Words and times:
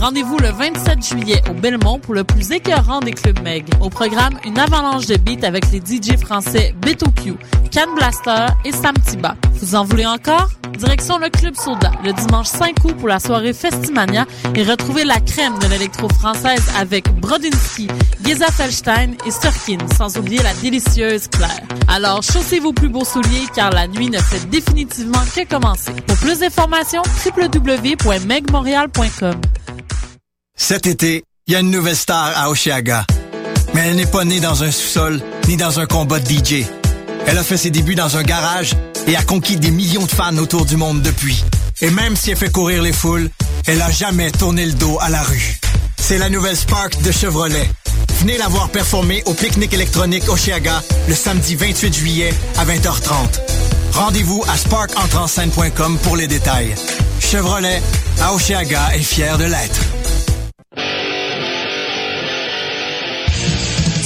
Rendez-vous 0.00 0.36
le 0.38 0.48
27 0.48 1.06
juillet 1.06 1.40
au 1.48 1.52
Belmont 1.54 2.00
pour 2.00 2.14
le 2.14 2.24
plus 2.24 2.50
écœurant 2.50 2.98
des 3.00 3.12
clubs 3.12 3.40
Meg. 3.42 3.64
Au 3.80 3.88
programme, 3.88 4.36
une 4.44 4.58
avalanche 4.58 5.06
de 5.06 5.16
beats 5.16 5.46
avec 5.46 5.70
les 5.70 5.78
DJ 5.78 6.16
français 6.18 6.74
Beto 6.80 7.06
Q, 7.22 7.34
Can 7.72 7.94
Blaster 7.94 8.46
et 8.64 8.72
Sam 8.72 8.96
Tiba. 9.06 9.36
Vous 9.60 9.76
en 9.76 9.84
voulez 9.84 10.06
encore? 10.06 10.48
Direction 10.76 11.18
le 11.18 11.28
Club 11.28 11.54
Soda, 11.54 11.92
le 12.04 12.12
dimanche 12.12 12.48
5 12.48 12.84
août 12.84 12.96
pour 12.98 13.06
la 13.06 13.20
soirée 13.20 13.52
Festimania 13.52 14.26
et 14.56 14.64
retrouvez 14.64 15.04
la 15.04 15.20
crème 15.20 15.56
de 15.60 15.68
l'électro 15.68 16.08
française 16.08 16.64
avec 16.76 17.08
Brodinski, 17.20 17.86
Geza 18.24 18.46
Felstein 18.46 19.12
et 19.24 19.30
Sturkin, 19.30 19.78
sans 19.96 20.18
oublier 20.18 20.42
la 20.42 20.52
délicieuse 20.54 21.28
Claire. 21.28 21.62
Alors, 21.86 22.22
chaussez 22.22 22.58
vos 22.58 22.72
plus 22.72 22.88
beaux 22.88 23.04
souliers 23.04 23.46
car 23.54 23.70
la 23.70 23.86
nuit 23.86 24.10
ne 24.10 24.18
fait 24.18 24.44
définitivement 24.50 25.22
que 25.36 25.46
commencer. 25.46 25.92
Pour 26.06 26.16
plus 26.16 26.40
d'informations, 26.40 27.02
www.megmontreal.com. 27.24 29.40
Cet 30.56 30.86
été, 30.86 31.24
il 31.46 31.52
y 31.52 31.56
a 31.56 31.60
une 31.60 31.70
nouvelle 31.70 31.96
star 31.96 32.32
à 32.36 32.50
Oshiaga. 32.50 33.06
Mais 33.74 33.80
elle 33.86 33.96
n'est 33.96 34.06
pas 34.06 34.24
née 34.24 34.40
dans 34.40 34.62
un 34.62 34.70
sous-sol 34.70 35.20
ni 35.48 35.56
dans 35.56 35.80
un 35.80 35.86
combat 35.86 36.20
de 36.20 36.28
DJ. 36.28 36.64
Elle 37.26 37.38
a 37.38 37.42
fait 37.42 37.56
ses 37.56 37.70
débuts 37.70 37.94
dans 37.94 38.16
un 38.16 38.22
garage 38.22 38.74
et 39.06 39.16
a 39.16 39.22
conquis 39.22 39.56
des 39.56 39.70
millions 39.70 40.04
de 40.04 40.10
fans 40.10 40.36
autour 40.36 40.66
du 40.66 40.76
monde 40.76 41.02
depuis. 41.02 41.42
Et 41.80 41.90
même 41.90 42.16
si 42.16 42.30
elle 42.30 42.36
fait 42.36 42.52
courir 42.52 42.82
les 42.82 42.92
foules, 42.92 43.30
elle 43.66 43.80
a 43.80 43.90
jamais 43.90 44.30
tourné 44.30 44.66
le 44.66 44.72
dos 44.72 44.98
à 45.00 45.08
la 45.08 45.22
rue. 45.22 45.58
C'est 46.00 46.18
la 46.18 46.28
nouvelle 46.28 46.56
Spark 46.56 47.00
de 47.02 47.10
Chevrolet. 47.10 47.68
Venez 48.20 48.36
la 48.38 48.48
voir 48.48 48.68
performer 48.68 49.22
au 49.26 49.34
pique-nique 49.34 49.72
électronique 49.72 50.28
Oshiaga 50.28 50.82
le 51.08 51.14
samedi 51.14 51.56
28 51.56 51.94
juillet 51.94 52.34
à 52.58 52.64
20h30. 52.64 53.40
Rendez-vous 53.94 54.44
à 54.48 54.56
sparkentrenscène.com 54.56 55.98
pour 56.02 56.16
les 56.16 56.26
détails. 56.26 56.74
Chevrolet, 57.20 57.82
à 58.20 58.32
Oshiaga 58.34 58.94
est 58.94 59.02
fier 59.02 59.38
de 59.38 59.44
l'être. 59.44 59.80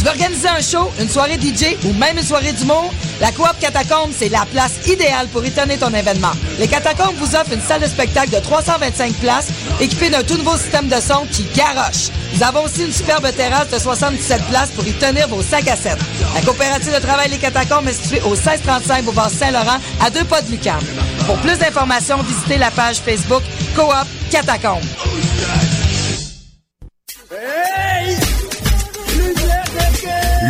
Veux 0.07 0.13
organiser 0.13 0.49
un 0.49 0.61
show, 0.61 0.91
une 1.01 1.09
soirée 1.09 1.35
DJ 1.35 1.77
ou 1.85 1.93
même 1.95 2.17
une 2.17 2.25
soirée 2.25 2.53
d'humour? 2.53 2.93
La 3.21 3.33
Coop 3.33 3.49
Catacombe, 3.61 4.11
c'est 4.17 4.29
la 4.29 4.47
place 4.53 4.87
idéale 4.87 5.27
pour 5.29 5.43
tenir 5.43 5.79
ton 5.79 5.93
événement. 5.93 6.33
Les 6.59 6.69
Catacombes 6.69 7.17
vous 7.17 7.35
offrent 7.35 7.53
une 7.53 7.61
salle 7.61 7.81
de 7.81 7.87
spectacle 7.87 8.31
de 8.31 8.39
325 8.39 9.15
places 9.15 9.49
équipée 9.81 10.11
d'un 10.11 10.23
tout 10.23 10.37
nouveau 10.37 10.57
système 10.57 10.89
de 10.89 11.01
son 11.01 11.27
qui 11.33 11.45
garoche. 11.55 12.11
Nous 12.35 12.43
avons 12.43 12.65
aussi 12.65 12.85
une 12.85 12.93
superbe 12.93 13.27
terrasse 13.35 13.71
de 13.71 13.79
77 13.79 14.43
places 14.49 14.71
pour 14.71 14.87
y 14.87 14.93
tenir 14.93 15.29
vos 15.29 15.43
sacs 15.43 15.69
à 15.69 15.77
7. 15.77 15.99
La 16.35 16.41
coopérative 16.43 16.95
de 16.95 17.01
travail 17.01 17.31
Les 17.31 17.39
Catacombes 17.39 17.89
est 17.89 17.93
située 17.93 18.21
au 18.23 18.31
1635 18.31 19.05
Boulevard 19.05 19.31
Saint-Laurent, 19.31 19.79
à 20.05 20.11
deux 20.11 20.25
pas 20.25 20.41
de 20.43 20.51
Lucam. 20.51 20.81
Pour 21.27 21.37
plus 21.39 21.59
d'informations, 21.59 22.23
visitez 22.23 22.59
la 22.59 22.71
page 22.71 22.99
Facebook 22.99 23.43
Coop 23.75 23.93
Catacombe. 24.31 24.83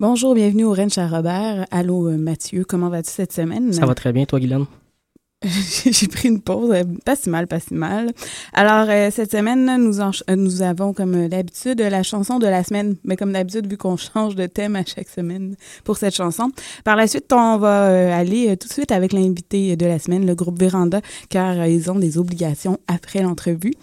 Bonjour, 0.00 0.36
bienvenue 0.36 0.62
au 0.62 0.72
Ranch 0.72 0.96
à 0.96 1.08
Robert. 1.08 1.66
Allô, 1.72 2.06
euh, 2.06 2.16
Mathieu, 2.16 2.62
comment 2.62 2.88
vas-tu 2.88 3.10
cette 3.10 3.32
semaine? 3.32 3.72
Ça 3.72 3.84
va 3.84 3.96
très 3.96 4.12
bien, 4.12 4.26
toi, 4.26 4.38
Guylaine? 4.38 4.66
J'ai 5.84 6.08
pris 6.08 6.28
une 6.28 6.40
pause, 6.40 6.72
euh, 6.72 6.82
pas 7.04 7.14
si 7.14 7.30
mal, 7.30 7.46
pas 7.46 7.60
si 7.60 7.72
mal. 7.72 8.10
Alors, 8.52 8.86
euh, 8.88 9.08
cette 9.12 9.30
semaine, 9.30 9.70
nous, 9.78 10.00
euh, 10.00 10.62
avons, 10.62 10.92
comme 10.92 11.28
d'habitude, 11.28 11.80
la 11.80 12.02
chanson 12.02 12.40
de 12.40 12.46
la 12.48 12.64
semaine. 12.64 12.96
Mais 13.04 13.14
comme 13.14 13.32
d'habitude, 13.32 13.68
vu 13.70 13.76
qu'on 13.76 13.96
change 13.96 14.34
de 14.34 14.46
thème 14.46 14.74
à 14.74 14.84
chaque 14.84 15.08
semaine 15.08 15.54
pour 15.84 15.96
cette 15.96 16.16
chanson. 16.16 16.50
Par 16.82 16.96
la 16.96 17.06
suite, 17.06 17.32
on 17.32 17.56
va 17.56 18.16
aller 18.16 18.56
tout 18.56 18.66
de 18.66 18.72
suite 18.72 18.90
avec 18.90 19.12
l'invité 19.12 19.76
de 19.76 19.86
la 19.86 20.00
semaine, 20.00 20.26
le 20.26 20.34
groupe 20.34 20.58
Véranda, 20.58 21.00
car 21.28 21.66
ils 21.68 21.88
ont 21.88 21.98
des 21.98 22.18
obligations 22.18 22.78
après 22.88 23.22
l'entrevue. 23.22 23.74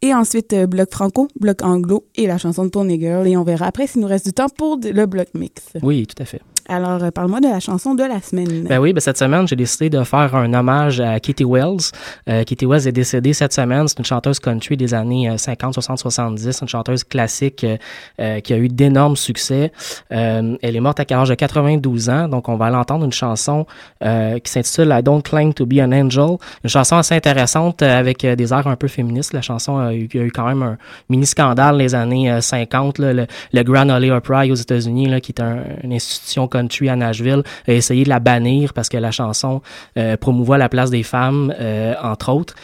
Et 0.00 0.14
ensuite, 0.14 0.54
bloc 0.54 0.90
franco, 0.92 1.28
bloc 1.38 1.62
anglo 1.62 2.06
et 2.14 2.26
la 2.26 2.38
chanson 2.38 2.64
de 2.64 2.70
Tony 2.70 2.98
Girl. 2.98 3.28
Et 3.28 3.36
on 3.36 3.44
verra 3.44 3.66
après 3.66 3.86
s'il 3.86 4.00
nous 4.00 4.08
reste 4.08 4.24
du 4.24 4.32
temps 4.32 4.48
pour 4.48 4.78
le 4.82 5.04
bloc 5.04 5.28
mix. 5.34 5.62
Oui, 5.82 6.06
tout 6.06 6.22
à 6.22 6.24
fait. 6.24 6.40
Alors, 6.72 7.02
euh, 7.04 7.10
parle-moi 7.10 7.40
de 7.40 7.48
la 7.48 7.60
chanson 7.60 7.94
de 7.94 8.02
la 8.02 8.20
semaine. 8.22 8.64
Ben 8.68 8.78
oui, 8.78 8.94
ben 8.94 9.00
cette 9.00 9.18
semaine, 9.18 9.46
j'ai 9.46 9.56
décidé 9.56 9.90
de 9.90 10.02
faire 10.04 10.34
un 10.34 10.54
hommage 10.54 11.00
à 11.00 11.20
Kitty 11.20 11.44
Wells. 11.44 11.90
Euh, 12.30 12.44
Kitty 12.44 12.64
Wells 12.64 12.88
est 12.88 12.92
décédée 12.92 13.34
cette 13.34 13.52
semaine. 13.52 13.86
C'est 13.88 13.98
une 13.98 14.04
chanteuse 14.06 14.40
country 14.40 14.76
des 14.78 14.94
années 14.94 15.28
euh, 15.28 15.36
50, 15.36 15.74
60, 15.74 15.98
70, 15.98 16.60
une 16.62 16.68
chanteuse 16.68 17.04
classique 17.04 17.64
euh, 17.64 17.76
euh, 18.20 18.40
qui 18.40 18.54
a 18.54 18.56
eu 18.56 18.68
d'énormes 18.68 19.16
succès. 19.16 19.70
Euh, 20.12 20.56
elle 20.62 20.74
est 20.76 20.80
morte 20.80 20.98
à 21.00 21.04
l'âge 21.10 21.28
de 21.28 21.34
92 21.34 22.08
ans, 22.08 22.28
donc 22.28 22.48
on 22.48 22.56
va 22.56 22.70
l'entendre 22.70 23.04
une 23.04 23.12
chanson 23.12 23.66
euh, 24.02 24.38
qui 24.38 24.50
s'intitule 24.50 24.88
I 24.98 25.02
Don't 25.02 25.22
Claim 25.22 25.52
to 25.52 25.66
Be 25.66 25.74
an 25.80 25.92
Angel. 25.92 26.38
Une 26.64 26.70
chanson 26.70 26.96
assez 26.96 27.14
intéressante 27.14 27.82
avec 27.82 28.24
des 28.24 28.52
airs 28.52 28.66
un 28.66 28.76
peu 28.76 28.88
féministes. 28.88 29.34
La 29.34 29.42
chanson 29.42 29.76
a 29.76 29.92
eu, 29.94 30.08
quand 30.34 30.46
même 30.46 30.62
un 30.62 30.78
mini 31.10 31.26
scandale 31.26 31.76
les 31.76 31.94
années 31.94 32.30
euh, 32.32 32.40
50. 32.40 32.98
là. 32.98 33.12
le, 33.12 33.26
le 33.52 33.62
Grand 33.62 33.90
Ole 33.90 34.10
Opry 34.10 34.50
aux 34.50 34.54
États-Unis, 34.54 35.20
qui 35.20 35.32
est 35.32 35.40
un- 35.42 35.64
une 35.82 35.92
institution 35.92 36.48
country 36.62 36.88
à 36.88 36.96
Nashville, 36.96 37.42
a 37.66 37.72
essayé 37.72 38.04
de 38.04 38.08
la 38.08 38.20
bannir 38.20 38.72
parce 38.72 38.88
que 38.88 38.96
la 38.96 39.10
chanson 39.10 39.60
euh, 39.98 40.16
promouvoit 40.16 40.58
la 40.58 40.68
place 40.68 40.90
des 40.90 41.02
femmes, 41.02 41.52
euh, 41.60 41.94
entre 42.02 42.32
autres. 42.32 42.54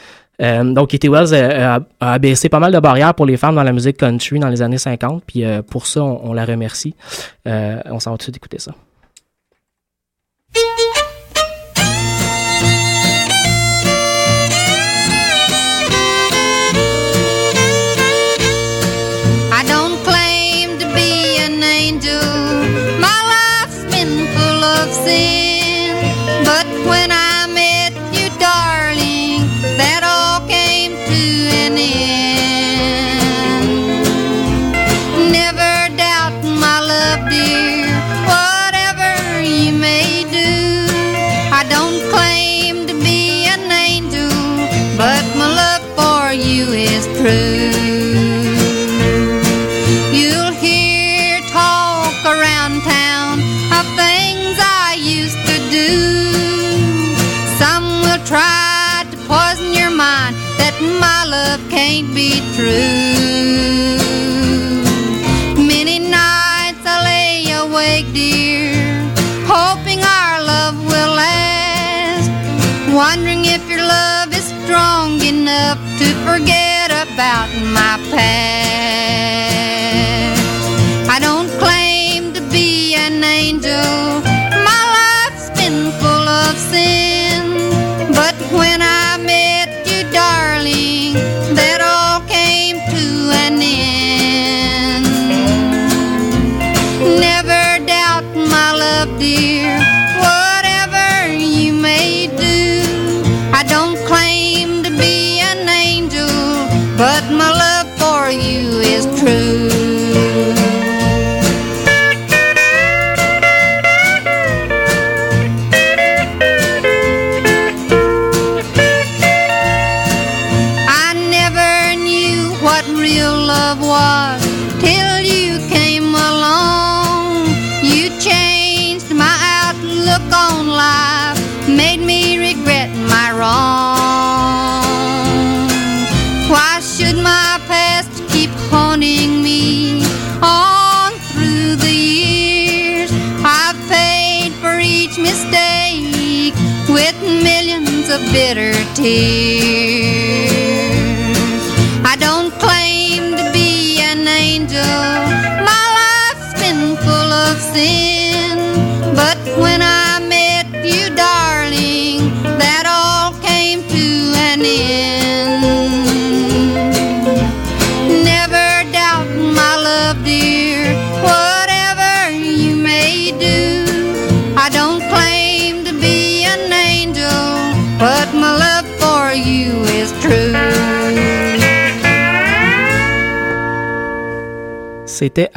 Euh, 0.40 0.72
donc, 0.72 0.90
Kitty 0.90 1.08
Wells 1.08 1.32
euh, 1.32 1.76
a, 1.76 1.80
a 2.00 2.12
abaissé 2.12 2.48
pas 2.48 2.60
mal 2.60 2.72
de 2.72 2.78
barrières 2.78 3.14
pour 3.14 3.26
les 3.26 3.36
femmes 3.36 3.56
dans 3.56 3.64
la 3.64 3.72
musique 3.72 3.96
country 3.96 4.38
dans 4.38 4.48
les 4.48 4.62
années 4.62 4.78
50, 4.78 5.24
puis 5.26 5.42
pour 5.68 5.86
ça, 5.86 6.02
on, 6.02 6.30
on 6.30 6.32
la 6.32 6.44
remercie. 6.44 6.94
On 7.44 7.98
s'en 7.98 8.12
va 8.12 8.16
tout 8.16 8.18
de 8.18 8.22
suite 8.22 8.36
écouter 8.36 8.58
ça. 8.58 8.72
Can't 62.00 62.14
be 62.14 62.30
true. 62.54 63.17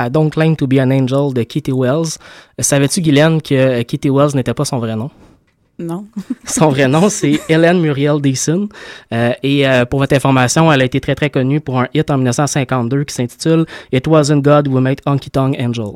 Don't 0.10 0.30
Claim 0.30 0.56
to 0.56 0.68
Be 0.68 0.80
an 0.80 0.92
Angel 0.92 1.34
de 1.34 1.44
Kitty 1.44 1.72
Wells. 1.72 2.18
Euh, 2.60 2.64
Savais-tu, 2.64 3.02
Guylaine, 3.02 3.42
que 3.42 3.54
euh, 3.56 3.84
Kitty 3.84 4.10
Wells 4.10 4.36
n'était 4.36 4.54
pas 4.54 4.66
son 4.66 4.80
vrai 4.80 4.96
nom? 4.96 5.10
Non. 5.80 6.06
Son 6.46 6.70
vrai 6.70 6.88
nom, 6.88 7.10
c'est 7.10 7.40
Helen 7.50 7.80
Muriel 7.82 8.22
Deason. 8.22 8.70
Euh, 9.14 9.34
et 9.42 9.68
euh, 9.68 9.84
pour 9.86 10.00
votre 10.00 10.14
information, 10.16 10.72
elle 10.72 10.82
a 10.82 10.86
été 10.86 11.02
très 11.02 11.16
très 11.16 11.32
connue 11.32 11.60
pour 11.60 11.80
un 11.80 11.88
hit 11.96 12.12
en 12.12 12.18
1952 12.18 13.04
qui 13.06 13.16
s'intitule 13.16 13.66
It 13.92 14.06
Wasn't 14.08 14.42
God 14.44 14.68
Who 14.68 14.80
Made 14.80 15.02
Honky 15.08 15.32
Tonk 15.32 15.56
Angel. 15.60 15.94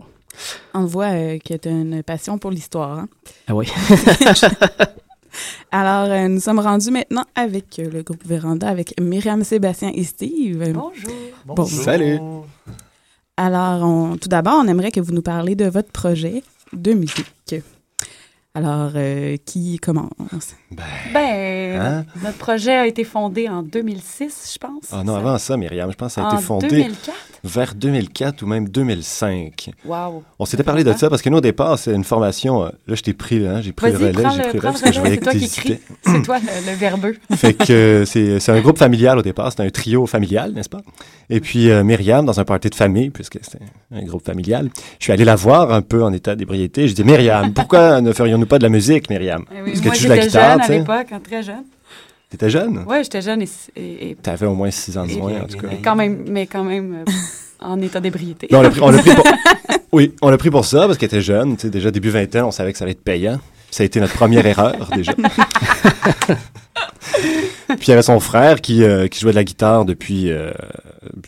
On 0.73 0.85
voit 0.85 1.05
euh, 1.13 1.37
que 1.37 1.53
tu 1.55 1.67
as 1.69 1.71
une 1.71 2.01
passion 2.01 2.39
pour 2.39 2.49
l'histoire. 2.49 2.97
hein? 2.99 3.07
Ah 3.47 3.53
oui. 3.53 3.67
Alors, 5.71 6.09
euh, 6.09 6.27
nous 6.29 6.39
sommes 6.39 6.59
rendus 6.59 6.89
maintenant 6.91 7.25
avec 7.35 7.77
euh, 7.79 7.89
le 7.91 8.01
groupe 8.01 8.25
Véranda, 8.25 8.67
avec 8.69 8.99
Myriam, 8.99 9.43
Sébastien 9.43 9.91
et 9.93 10.03
Steve. 10.03 10.71
Bonjour. 10.73 11.11
Bon. 11.45 11.65
Salut. 11.65 12.17
Alors, 13.37 14.17
tout 14.19 14.29
d'abord, 14.29 14.61
on 14.63 14.67
aimerait 14.67 14.91
que 14.91 15.01
vous 15.01 15.11
nous 15.11 15.21
parliez 15.21 15.55
de 15.55 15.65
votre 15.65 15.91
projet 15.91 16.43
de 16.73 16.93
musique. 16.93 17.55
Alors, 18.55 18.91
euh, 18.95 19.35
qui 19.45 19.77
commence? 19.79 20.55
Ben, 20.71 21.81
Hein? 21.81 22.05
notre 22.23 22.37
projet 22.37 22.71
a 22.73 22.87
été 22.87 23.03
fondé 23.03 23.49
en 23.49 23.61
2006, 23.63 24.53
je 24.53 24.57
pense. 24.57 24.85
Ah 24.93 25.03
non, 25.03 25.15
avant 25.15 25.37
ça, 25.37 25.57
Myriam, 25.57 25.91
je 25.91 25.95
pense 25.97 26.15
que 26.15 26.21
ça 26.21 26.25
a 26.27 26.31
en 26.31 26.35
été 26.35 26.41
fondé 26.43 26.67
2004. 26.69 27.17
vers 27.43 27.75
2004 27.75 28.43
ou 28.43 28.47
même 28.47 28.69
2005. 28.69 29.71
Wow. 29.85 30.23
On 30.39 30.45
s'était 30.45 30.63
parlé 30.63 30.83
de 30.85 30.93
ça 30.93 31.09
parce 31.09 31.21
que 31.21 31.29
nous, 31.29 31.37
au 31.37 31.41
départ, 31.41 31.77
c'est 31.77 31.93
une 31.93 32.05
formation. 32.05 32.63
euh, 32.63 32.69
Là, 32.87 32.95
je 32.95 33.01
t'ai 33.01 33.13
pris, 33.13 33.39
là, 33.39 33.57
hein, 33.57 33.61
j'ai 33.61 33.73
pris 33.73 33.91
le 33.91 33.97
relais, 33.97 34.13
j'ai 34.13 34.13
pris 34.13 34.23
le 34.23 34.47
relais 34.49 34.61
parce 34.61 34.81
que 34.81 34.93
je 34.93 34.99
voyais 34.99 35.15
c'est 35.15 35.19
que 35.19 35.23
toi 35.25 35.33
qui 35.33 35.39
t'hésitais. 35.39 35.73
écris. 35.73 35.83
C'est 36.05 36.21
toi 36.21 36.37
le, 36.39 36.71
le 36.71 36.77
verbeux. 36.77 37.17
Fait 37.35 37.53
que 37.53 37.73
euh, 37.73 38.05
c'est 38.05 38.39
c'est 38.39 38.51
un 38.53 38.61
groupe 38.61 38.77
familial 38.77 39.17
au 39.17 39.21
départ, 39.21 39.51
c'est 39.51 39.61
un 39.63 39.69
trio 39.69 40.05
familial, 40.05 40.53
n'est-ce 40.53 40.69
pas? 40.69 40.81
Et 41.29 41.41
puis 41.41 41.69
euh, 41.71 41.83
Myriam, 41.83 42.25
dans 42.25 42.39
un 42.39 42.45
party 42.45 42.69
de 42.69 42.75
famille, 42.75 43.09
puisque 43.09 43.39
c'est 43.41 43.59
un 43.93 44.03
groupe 44.03 44.25
familial, 44.25 44.69
je 44.99 45.03
suis 45.05 45.11
allé 45.13 45.25
la 45.25 45.35
voir 45.35 45.73
un 45.73 45.81
peu 45.81 46.03
en 46.03 46.13
état 46.13 46.35
d'ébriété. 46.35 46.87
Je 46.87 46.93
dis 46.95 47.03
Myriam, 47.03 47.51
pourquoi 47.53 47.99
ne 48.01 48.13
ferions-nous 48.13 48.44
pas 48.45 48.57
de 48.57 48.63
la 48.63 48.69
musique, 48.69 49.09
Myriam? 49.09 49.45
Eh 49.51 49.61
oui, 49.61 49.71
Parce 49.71 49.81
que 49.81 49.89
tu 49.97 50.03
joues 50.03 50.09
la 50.09 50.17
guitare, 50.19 50.51
jeune 50.57 50.65
tu 50.65 50.71
à 50.71 50.77
l'époque, 50.77 51.07
hein, 51.11 51.19
très 51.23 51.43
jeune. 51.43 51.63
T'étais 52.29 52.49
jeune? 52.49 52.83
Ouais, 52.87 53.03
j'étais 53.03 53.21
jeune 53.21 53.41
et, 53.43 53.47
et- 53.75 54.09
et- 54.11 54.15
T'avais 54.15 54.45
au 54.47 54.55
moins 54.55 54.71
six 54.71 54.97
ans 54.97 55.05
de 55.05 55.13
moins, 55.13 55.41
en 55.41 55.45
tout 55.45 55.57
cas. 55.57 55.67
et 55.71 55.77
quand 55.81 55.95
même, 55.95 56.25
mais 56.27 56.47
quand 56.47 56.63
même 56.63 57.03
euh, 57.07 57.11
en 57.59 57.79
état 57.81 57.99
d'ébriété. 57.99 58.47
On 58.51 58.61
l'a 58.61 58.69
pris, 58.69 58.79
pour... 58.79 58.91
Oui, 59.91 60.13
on 60.21 60.29
l'a 60.29 60.37
pris 60.37 60.49
pour 60.49 60.65
ça, 60.65 60.87
parce 60.87 60.97
qu'elle 60.97 61.07
était 61.07 61.21
jeune. 61.21 61.55
Tu 61.55 61.63
sais, 61.63 61.69
déjà, 61.69 61.91
début 61.91 62.09
20 62.09 62.35
ans, 62.37 62.47
on 62.47 62.51
savait 62.51 62.71
que 62.73 62.77
ça 62.77 62.83
allait 62.83 62.91
être 62.93 63.03
payant. 63.03 63.39
Ça 63.71 63.83
a 63.83 63.85
été 63.85 63.99
notre 63.99 64.13
première 64.15 64.45
erreur, 64.45 64.89
déjà. 64.95 65.13
Puis 67.67 67.77
il 67.87 67.89
y 67.89 67.93
avait 67.93 68.01
son 68.01 68.19
frère 68.19 68.61
qui, 68.61 68.83
euh, 68.83 69.07
qui 69.07 69.19
jouait 69.19 69.31
de 69.31 69.35
la 69.35 69.43
guitare 69.43 69.85
depuis 69.85 70.31
euh, 70.31 70.51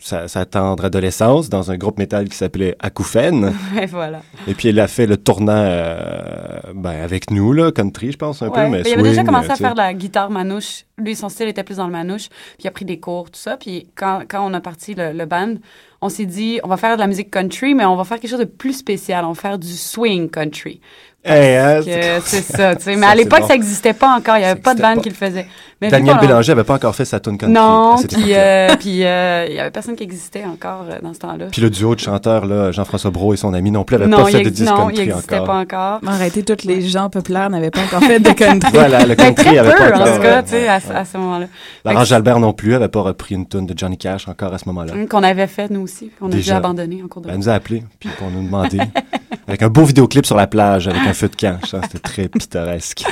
sa, 0.02 0.28
sa 0.28 0.44
tendre 0.44 0.84
adolescence 0.84 1.48
dans 1.48 1.70
un 1.70 1.76
groupe 1.76 1.98
métal 1.98 2.28
qui 2.28 2.36
s'appelait 2.36 2.76
Acouphène. 2.80 3.52
Ouais, 3.74 3.86
voilà. 3.86 4.22
Et 4.46 4.54
puis 4.54 4.68
il 4.68 4.80
a 4.80 4.88
fait 4.88 5.06
le 5.06 5.16
tournant 5.16 5.52
euh, 5.54 6.58
ben, 6.74 7.02
avec 7.02 7.30
nous, 7.30 7.52
là, 7.52 7.72
country, 7.72 8.12
je 8.12 8.16
pense, 8.16 8.42
un 8.42 8.48
Ouais. 8.48 8.64
peu. 8.64 8.70
Mais 8.70 8.82
il 8.86 8.92
avait 8.94 9.02
déjà 9.02 9.14
swing, 9.16 9.26
commencé 9.26 9.50
à 9.50 9.56
faire 9.56 9.72
de 9.74 9.78
la 9.78 9.94
guitare 9.94 10.30
manouche. 10.30 10.84
Lui, 10.96 11.14
son 11.14 11.28
style 11.28 11.48
était 11.48 11.64
plus 11.64 11.76
dans 11.76 11.86
le 11.86 11.92
manouche. 11.92 12.28
Puis 12.28 12.64
il 12.64 12.68
a 12.68 12.70
pris 12.70 12.84
des 12.84 12.98
cours, 12.98 13.30
tout 13.30 13.40
ça. 13.40 13.56
Puis 13.56 13.88
quand, 13.94 14.22
quand 14.28 14.48
on 14.48 14.54
a 14.54 14.60
parti 14.60 14.94
le, 14.94 15.12
le 15.12 15.26
band, 15.26 15.54
on 16.00 16.08
s'est 16.08 16.26
dit, 16.26 16.60
on 16.62 16.68
va 16.68 16.76
faire 16.76 16.94
de 16.96 17.00
la 17.00 17.06
musique 17.08 17.30
country, 17.30 17.74
mais 17.74 17.84
on 17.84 17.96
va 17.96 18.04
faire 18.04 18.20
quelque 18.20 18.30
chose 18.30 18.38
de 18.38 18.44
plus 18.44 18.72
spécial. 18.72 19.24
On 19.24 19.32
va 19.32 19.40
faire 19.40 19.58
du 19.58 19.72
swing 19.76 20.30
country. 20.30 20.80
Hey, 21.24 21.56
hein, 21.56 22.20
c'est 22.24 22.42
ça, 22.42 22.76
tu 22.76 22.84
sais. 22.84 22.96
Mais 22.96 23.06
à 23.06 23.14
l'époque, 23.14 23.40
bon. 23.40 23.48
ça 23.48 23.54
n'existait 23.54 23.92
pas 23.92 24.16
encore. 24.16 24.36
Il 24.36 24.40
n'y 24.40 24.46
avait 24.46 24.60
pas 24.60 24.74
de 24.74 24.80
band 24.80 24.94
pas. 24.94 25.00
qui 25.02 25.08
le 25.08 25.14
faisait. 25.14 25.46
Mais 25.80 25.90
Daniel 25.90 26.16
qu'on- 26.16 26.22
Bélanger 26.26 26.52
avait 26.52 26.64
pas 26.64 26.74
encore 26.74 26.94
fait 26.94 27.04
sa 27.04 27.20
tune 27.20 27.38
country. 27.38 27.54
Non, 27.54 27.96
puis 28.08 28.34
euh, 28.34 28.74
puis 28.80 29.04
euh, 29.04 29.46
il 29.48 29.54
y 29.54 29.60
avait 29.60 29.70
personne 29.70 29.94
qui 29.94 30.02
existait 30.02 30.44
encore 30.44 30.86
euh, 30.90 30.98
dans 31.02 31.14
ce 31.14 31.20
temps-là. 31.20 31.46
Puis 31.52 31.62
le 31.62 31.70
duo 31.70 31.94
de 31.94 32.00
chanteurs, 32.00 32.46
là, 32.46 32.72
Jean-François 32.72 33.10
Brault 33.12 33.34
et 33.34 33.36
son 33.36 33.54
ami 33.54 33.70
non 33.70 33.84
plus, 33.84 33.94
avaient 33.96 34.08
non, 34.08 34.18
pas 34.24 34.24
fait 34.26 34.42
de 34.42 34.48
disque 34.50 34.68
non, 34.68 34.88
il 34.90 34.96
country 34.96 35.06
n'existait 35.06 35.34
encore. 35.38 35.46
pas 35.46 35.58
encore. 36.00 36.00
Arrêtez, 36.12 36.42
tous 36.42 36.64
les 36.66 36.80
gens 36.82 37.08
populaires 37.10 37.48
n'avaient 37.50 37.70
pas 37.70 37.82
encore 37.82 38.02
fait 38.02 38.18
de 38.18 38.30
country. 38.32 38.70
Voilà, 38.72 39.06
le 39.06 39.14
country 39.14 39.44
très 39.44 39.58
avait 39.58 39.70
peu, 39.70 39.76
pas 39.78 39.84
en 39.98 40.00
encore. 40.02 40.16
tout 40.16 40.22
cas, 40.22 40.38
euh, 40.38 40.42
tu 40.42 40.48
sais, 40.50 40.68
à, 40.68 40.80
ce- 40.80 40.92
à 40.92 41.04
ce 41.04 41.16
moment-là. 41.16 41.46
Que- 41.84 42.04
Jalbert 42.04 42.40
non 42.40 42.52
plus 42.52 42.74
avait 42.74 42.88
pas 42.88 43.00
repris 43.02 43.34
une 43.36 43.46
tune 43.46 43.66
de 43.66 43.78
Johnny 43.78 43.98
Cash 43.98 44.26
encore 44.28 44.52
à 44.52 44.58
ce 44.58 44.64
moment-là. 44.66 44.94
Hum, 44.94 45.06
Qu'on 45.06 45.22
avait 45.22 45.46
fait, 45.46 45.70
nous 45.70 45.82
aussi. 45.82 46.10
qu'on 46.18 46.26
a 46.26 46.30
Déjà. 46.30 46.56
abandonner 46.56 47.02
en 47.04 47.08
cours 47.08 47.22
de 47.22 47.28
Ben, 47.28 47.34
Elle 47.34 47.38
nous 47.40 47.48
a 47.48 47.52
appelés, 47.52 47.84
puis 48.00 48.08
pour 48.18 48.30
nous 48.30 48.42
demander, 48.42 48.78
avec 49.46 49.62
un 49.62 49.68
beau 49.68 49.84
vidéoclip 49.84 50.26
sur 50.26 50.36
la 50.36 50.46
plage, 50.48 50.88
avec 50.88 51.02
un 51.06 51.12
feu 51.12 51.28
de 51.28 51.36
camp. 51.36 51.58
Ça, 51.66 51.80
C'était 51.82 51.98
très 51.98 52.28
pittoresque. 52.28 53.04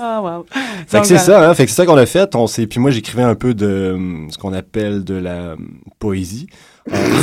Ah, 0.00 0.20
wow. 0.22 0.46
Fait 0.86 1.00
que 1.00 1.06
c'est 1.06 1.14
voilà. 1.14 1.24
ça, 1.40 1.50
hein. 1.50 1.54
Fait 1.54 1.64
que 1.64 1.70
c'est 1.70 1.76
ça 1.76 1.86
qu'on 1.86 1.96
a 1.96 2.05
fait. 2.06 2.34
On 2.34 2.46
s'est, 2.46 2.66
puis 2.66 2.80
moi, 2.80 2.90
j'écrivais 2.90 3.22
un 3.22 3.34
peu 3.34 3.54
de 3.54 3.92
hum, 3.94 4.28
ce 4.30 4.38
qu'on 4.38 4.52
appelle 4.52 5.04
de 5.04 5.14
la 5.14 5.52
hum, 5.54 5.80
poésie. 5.98 6.46
Euh, 6.92 7.20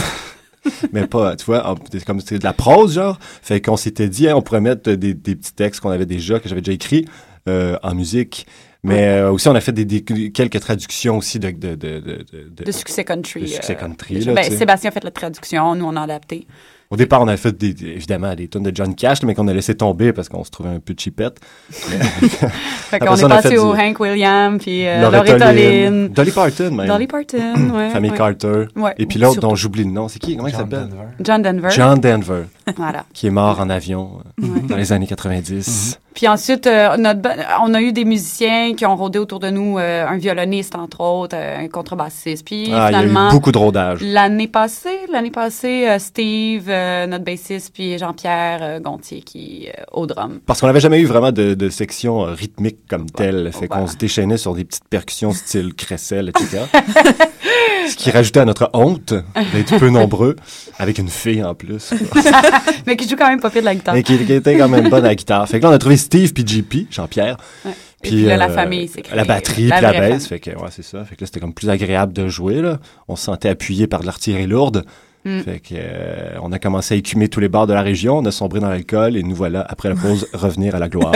mais 0.94 1.08
pas, 1.08 1.36
tu 1.36 1.46
vois, 1.46 1.75
c'est 1.92 2.06
comme 2.06 2.22
c'est 2.22 2.40
de 2.40 2.44
la 2.44 2.54
prose, 2.54 2.94
genre. 2.96 3.20
Fait 3.42 3.60
qu'on 3.62 3.75
s'était 3.78 4.08
dit, 4.08 4.30
hein, 4.30 4.36
on 4.36 4.42
pourrait 4.42 4.62
mettre 4.62 4.92
des, 4.94 5.13
des 5.13 5.36
petits 5.36 5.54
textes 5.54 5.82
qu'on 5.82 5.90
avait 5.90 6.06
déjà, 6.06 6.40
que 6.40 6.48
j'avais 6.48 6.62
déjà 6.62 6.74
écrits, 6.74 7.06
euh, 7.50 7.78
en 7.84 7.94
musique. 7.96 8.48
Mais 8.86 9.06
euh, 9.08 9.32
aussi, 9.32 9.48
on 9.48 9.56
a 9.56 9.62
fait 9.62 9.72
des, 9.72 9.86
des- 9.86 10.04
quelques 10.32 10.60
traductions 10.60 11.18
aussi 11.18 11.40
de, 11.40 11.52
de, 11.52 11.75
de, 11.75 12.00
de, 12.00 12.25
de- 12.50 12.63
De 12.66 12.72
succès 12.72 13.06
country. 13.06 13.42
de 13.42 13.48
succès 13.48 13.74
euh, 13.74 13.80
country, 13.80 14.20
là, 14.20 14.34
ben, 14.34 14.44
sais. 14.44 14.58
Sébastien 14.58 14.90
a 14.90 14.92
fait 14.94 15.04
la 15.04 15.12
traduction, 15.12 15.74
nous, 15.75 15.86
on 15.86 15.96
a 15.96 16.02
adapté. 16.02 16.48
Au 16.94 16.96
départ, 16.96 17.24
on 17.24 17.28
avait 17.28 17.38
fait 17.38 17.58
des, 17.58 17.70
évidemment 17.88 18.36
des 18.36 18.48
tonnes 18.48 18.62
de 18.62 18.72
John 18.72 18.94
Cash, 18.94 19.24
mais 19.24 19.34
qu'on 19.34 19.48
a 19.48 19.54
laissé 19.54 19.74
tomber 19.74 20.14
parce 20.14 20.30
qu'on 20.30 20.44
se 20.44 20.52
trouvait 20.52 20.70
un 20.70 20.80
peu 20.80 20.94
cheapette. 20.96 21.40
Fait 21.72 23.00
qu'on 23.00 23.16
est 23.16 23.24
on 23.24 23.32
a 23.32 23.36
passé 23.38 23.50
fait 23.50 23.58
au 23.58 23.74
du- 23.74 23.80
Hank 23.82 24.00
Williams, 24.00 24.62
puis 24.62 24.86
euh, 24.86 25.02
Loretta 25.10 25.52
Lynn. 25.54 26.10
Dolly 26.10 26.30
Parton, 26.30 26.70
même. 26.72 26.86
Dolly 26.88 27.08
Parton, 27.08 27.72
ouais. 27.74 27.90
Famille 27.90 28.12
ouais. 28.12 28.18
Carter. 28.18 28.66
Ouais, 28.76 28.94
Et 29.00 29.08
puis 29.08 29.18
l'autre 29.18 29.40
dont 29.40 29.56
j'oublie 29.56 29.86
le 29.86 29.90
nom, 29.90 30.08
c'est 30.08 30.20
qui? 30.20 30.36
Comment 30.36 30.50
il 30.50 30.52
John 30.52 30.70
s'appelle? 30.70 30.90
Denver. 30.90 31.08
John 31.20 31.42
Denver. 31.42 31.70
John 31.72 32.00
Denver. 32.00 32.44
Voilà. 32.77 33.05
qui 33.13 33.27
est 33.27 33.32
mort 33.32 33.60
en 33.60 33.70
avion 33.70 34.20
euh, 34.41 34.48
dans 34.67 34.77
les 34.77 34.91
années 34.91 35.08
90. 35.08 36.00
Puis 36.13 36.27
ensuite, 36.27 36.67
euh, 36.67 36.96
notre 36.98 37.22
on 37.63 37.74
a 37.74 37.82
eu 37.82 37.91
des 37.91 38.05
musiciens 38.05 38.75
qui 38.75 38.86
ont 38.86 38.96
rôdé 38.96 39.17
autour 39.17 39.39
de 39.39 39.50
nous, 39.50 39.79
euh, 39.79 40.05
un 40.08 40.17
violoniste 40.17 40.75
entre 40.75 41.01
autres, 41.01 41.36
un 41.36 41.67
contrebassiste. 41.67 42.46
Puis 42.46 42.65
Ah, 42.65 42.67
il 42.67 42.72
y 42.72 42.75
a 42.75 42.88
finalement, 43.00 43.29
eu 43.29 43.34
beaucoup 43.34 43.51
de 43.51 43.58
rodage. 43.58 44.00
l'année 44.01 44.48
passée, 44.48 45.00
l'année 45.12 45.32
passée, 45.32 45.88
euh, 45.89 45.98
Steve, 45.98 46.67
notre 46.67 47.24
bassiste, 47.24 47.74
puis 47.74 47.98
Jean-Pierre 47.98 48.79
Gontier 48.82 49.22
qui 49.22 49.67
au 49.91 50.05
drum. 50.05 50.39
Parce 50.46 50.62
qu'on 50.62 50.67
n'avait 50.67 50.79
jamais 50.79 51.00
eu 51.01 51.05
vraiment 51.05 51.32
de, 51.32 51.55
de 51.55 51.70
section 51.70 52.22
rythmique 52.24 52.88
comme 52.88 53.10
telle. 53.10 53.51
Fait 53.51 53.67
qu'on 53.67 53.88
se 53.88 53.98
déchaînait 53.98 54.38
sur 54.38 54.53
des 54.53 54.65
petites 54.65 54.88
percussions 54.88 55.32
style 55.32 55.74
Cressel, 55.74 56.29
etc. 56.29 56.63
Ce 57.88 57.96
qui 57.96 58.12
rajoutait 58.12 58.42
à 58.42 58.46
notre 58.46 58.70
honte 58.74 59.13
d'être 59.54 59.78
peu 59.78 59.90
nombreux, 59.90 60.36
avec 60.80 60.98
une 60.98 61.10
fille 61.10 61.44
en 61.44 61.56
plus. 61.56 61.94
Mais 62.88 62.96
qui 62.96 63.08
joue 63.08 63.16
quand 63.16 63.30
même 63.30 63.40
pas 63.40 63.50
pire 63.50 63.62
de 63.62 63.66
la 63.66 63.75
guitare. 63.75 63.96
Et 63.96 64.04
qui, 64.04 64.18
qui 64.18 64.34
était 64.34 64.58
quand 64.58 64.70
même 64.70 64.90
bonne 64.90 65.06
à 65.06 65.10
la 65.10 65.16
guitare. 65.16 65.48
Fait 65.48 65.60
que 65.60 65.63
là, 65.63 65.70
on 65.70 65.74
a 65.74 65.78
trouvé 65.78 65.98
Steve 65.98 66.34
puis 66.34 66.46
JP, 66.46 66.92
Jean-Pierre. 66.92 67.38
Ouais. 67.66 67.72
Puis 68.02 68.25
là, 68.25 68.38
la 68.38 68.50
euh, 68.50 68.54
famille 68.54 68.90
créée. 68.90 69.16
La 69.16 69.24
batterie 69.24 69.68
La 69.68 69.78
puis 69.78 69.86
la 69.86 69.92
baisse. 69.94 70.28
Fait 70.28 70.40
que, 70.40 70.52
ouais, 70.52 70.70
c'est 70.72 70.84
ça. 70.84 71.04
Fait 71.06 71.16
que 71.16 71.22
là, 71.22 71.28
c'était 71.28 71.40
comme 71.40 71.54
plus 71.54 71.70
agréable 71.70 72.13
de 72.13 72.28
jouer, 72.28 72.62
là. 72.62 72.80
On 73.08 73.16
se 73.16 73.24
sentait 73.24 73.50
appuyé 73.50 73.88
par 73.88 74.02
de 74.02 74.06
l'artillerie 74.06 74.48
lourde. 74.48 74.86
Mm. 75.25 75.40
Fait 75.40 75.60
que, 75.60 75.75
euh, 75.75 76.38
on 76.42 76.52
a 76.52 76.60
commencé 76.60 76.96
à 76.96 76.98
écumer 76.98 77.30
tous 77.30 77.40
les 77.40 77.48
bars 77.48 77.66
de 77.66 77.74
la 77.74 77.82
région. 77.82 78.18
On 78.18 78.25
a 78.25 78.32
sombré 78.32 78.60
dans 78.60 78.70
l'alcool 78.70 79.16
et 79.16 79.24
nous 79.24 79.36
voilà, 79.36 79.66
après 79.68 79.90
la 79.90 79.96
pause, 79.96 80.28
revenir 80.34 80.75
à 80.75 80.80
la 80.80 80.90
gloire. 80.90 81.13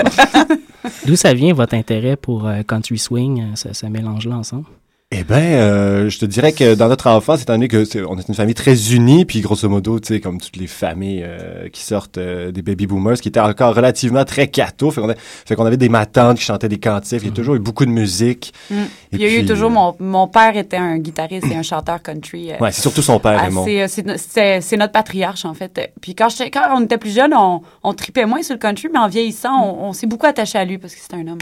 D'où 1.05 1.15
ça 1.15 1.33
vient 1.33 1.53
votre 1.53 1.73
intérêt 1.73 2.15
pour 2.15 2.47
euh, 2.47 2.61
country 2.63 2.97
swing, 2.97 3.41
euh, 3.41 3.55
ce, 3.55 3.73
ce 3.73 3.85
mélange-là 3.85 4.37
ensemble? 4.37 4.65
Eh 5.09 5.23
ben, 5.23 5.37
euh, 5.37 6.09
je 6.09 6.19
te 6.19 6.25
dirais 6.25 6.51
que 6.51 6.75
dans 6.75 6.89
notre 6.89 7.07
enfance, 7.07 7.41
étant 7.41 7.53
donné 7.53 7.69
que 7.69 7.85
c'est- 7.85 8.03
on 8.03 8.17
est 8.19 8.27
une 8.27 8.33
famille 8.35 8.53
très 8.53 8.91
unie, 8.93 9.23
puis 9.23 9.39
grosso 9.39 9.69
modo, 9.69 10.01
tu 10.01 10.07
sais, 10.15 10.19
comme 10.19 10.37
toutes 10.41 10.57
les 10.57 10.67
familles 10.67 11.23
euh, 11.25 11.69
qui 11.69 11.81
sortent 11.81 12.17
euh, 12.17 12.51
des 12.51 12.61
baby 12.61 12.87
boomers, 12.87 13.15
qui 13.21 13.29
étaient 13.29 13.39
encore 13.39 13.73
relativement 13.73 14.25
très 14.25 14.49
cathos, 14.49 14.91
fait 14.91 15.55
qu'on 15.55 15.65
avait 15.65 15.77
des 15.77 15.87
matantes 15.87 16.39
qui 16.39 16.43
chantaient 16.43 16.67
des 16.67 16.77
cantifs, 16.79 17.21
il 17.23 17.29
y 17.29 17.31
a 17.31 17.33
toujours 17.33 17.55
eu 17.55 17.59
beaucoup 17.59 17.85
de 17.85 17.89
musique. 17.89 18.53
Mm. 18.69 18.75
Et 18.75 18.87
Il 19.13 19.21
y 19.21 19.23
a 19.23 19.39
eu 19.39 19.45
toujours 19.45 19.69
euh, 19.71 19.73
mon, 19.75 19.95
mon 20.01 20.27
père 20.27 20.57
était 20.57 20.75
un 20.75 20.97
guitariste 20.97 21.47
et 21.49 21.55
un 21.55 21.61
chanteur 21.63 22.03
country. 22.03 22.51
Ouais, 22.59 22.73
c'est 22.73 22.81
surtout 22.81 23.01
son 23.01 23.17
père, 23.21 23.39
Raymond. 23.39 23.63
c'est, 23.63 23.87
c'est, 23.87 24.05
no- 24.05 24.13
c'est- 24.17 24.59
c'est 24.59 24.75
notre 24.75 24.91
patriarche, 24.91 25.45
en 25.45 25.53
fait. 25.53 25.89
Puis 26.01 26.15
quand, 26.15 26.27
quand 26.51 26.67
on 26.75 26.83
était 26.83 26.97
plus 26.97 27.15
jeune, 27.15 27.33
on, 27.33 27.61
on 27.81 27.93
tripait 27.93 28.25
moins 28.25 28.43
sur 28.43 28.55
le 28.55 28.59
country, 28.59 28.89
mais 28.91 28.99
en 28.99 29.07
vieillissant, 29.07 29.57
on, 29.63 29.85
on 29.87 29.93
s'est 29.93 30.05
beaucoup 30.07 30.25
attaché 30.27 30.57
à 30.57 30.65
lui 30.65 30.77
parce 30.77 30.93
que 30.93 30.99
c'était 30.99 31.15
un 31.15 31.27
homme. 31.29 31.37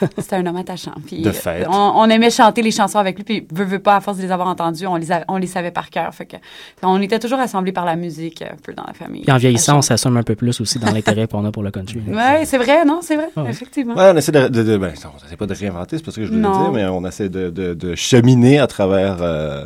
C'était 0.18 0.34
un 0.34 0.46
homme 0.46 0.56
attachant. 0.56 0.94
Puis, 1.06 1.22
De 1.22 1.30
fait. 1.30 1.64
On, 1.70 1.92
on 1.94 2.06
aimait 2.10 2.30
chanter 2.30 2.60
les 2.60 2.72
chansons 2.72 3.03
avec 3.04 3.16
lui, 3.16 3.24
puis 3.24 3.46
veut, 3.52 3.64
veut 3.64 3.78
pas, 3.78 3.96
à 3.96 4.00
force 4.00 4.16
de 4.18 4.22
les 4.22 4.30
avoir 4.32 4.48
entendues, 4.48 4.86
on 4.86 4.96
les, 4.96 5.12
a- 5.12 5.24
on 5.28 5.36
les 5.36 5.46
savait 5.46 5.70
par 5.70 5.90
cœur. 5.90 6.12
Fait 6.14 6.26
que 6.26 6.36
on 6.82 7.00
était 7.00 7.18
toujours 7.18 7.38
assemblés 7.38 7.72
par 7.72 7.84
la 7.84 7.96
musique, 7.96 8.42
euh, 8.42 8.46
un 8.52 8.56
peu 8.62 8.72
dans 8.74 8.84
la 8.86 8.92
famille. 8.94 9.22
Puis 9.22 9.32
en 9.32 9.36
vieillissant, 9.36 9.78
on 9.78 9.82
s'assume 9.82 10.16
un 10.16 10.22
peu 10.22 10.34
plus 10.34 10.60
aussi 10.60 10.78
dans 10.78 10.90
l'intérêt 10.92 11.26
qu'on 11.28 11.44
a 11.44 11.52
pour 11.52 11.62
le 11.62 11.70
country. 11.70 12.00
Ouais, 12.08 12.44
c'est 12.44 12.58
vrai, 12.58 12.84
non, 12.84 13.00
c'est 13.02 13.16
vrai, 13.16 13.28
Ouais. 13.36 13.50
effectivement. 13.50 13.94
Ouais, 13.94 14.10
on 14.12 14.16
essaie 14.16 14.32
de, 14.32 14.48
de, 14.48 14.62
de- 14.62 14.76
ben, 14.76 14.92
on 15.04 15.26
essaie 15.26 15.36
pas 15.36 15.46
de 15.46 15.54
réinventer, 15.54 15.96
c'est 15.98 16.04
pas 16.04 16.10
ça 16.10 16.16
que 16.20 16.26
je 16.26 16.30
voulais 16.30 16.42
Non. 16.42 16.62
dire, 16.62 16.72
mais 16.72 16.84
on 16.86 17.04
essaie 17.06 17.28
de, 17.28 17.50
de, 17.50 17.74
de 17.74 17.94
cheminer 17.94 18.58
à 18.58 18.66
travers 18.66 19.18
euh, 19.20 19.64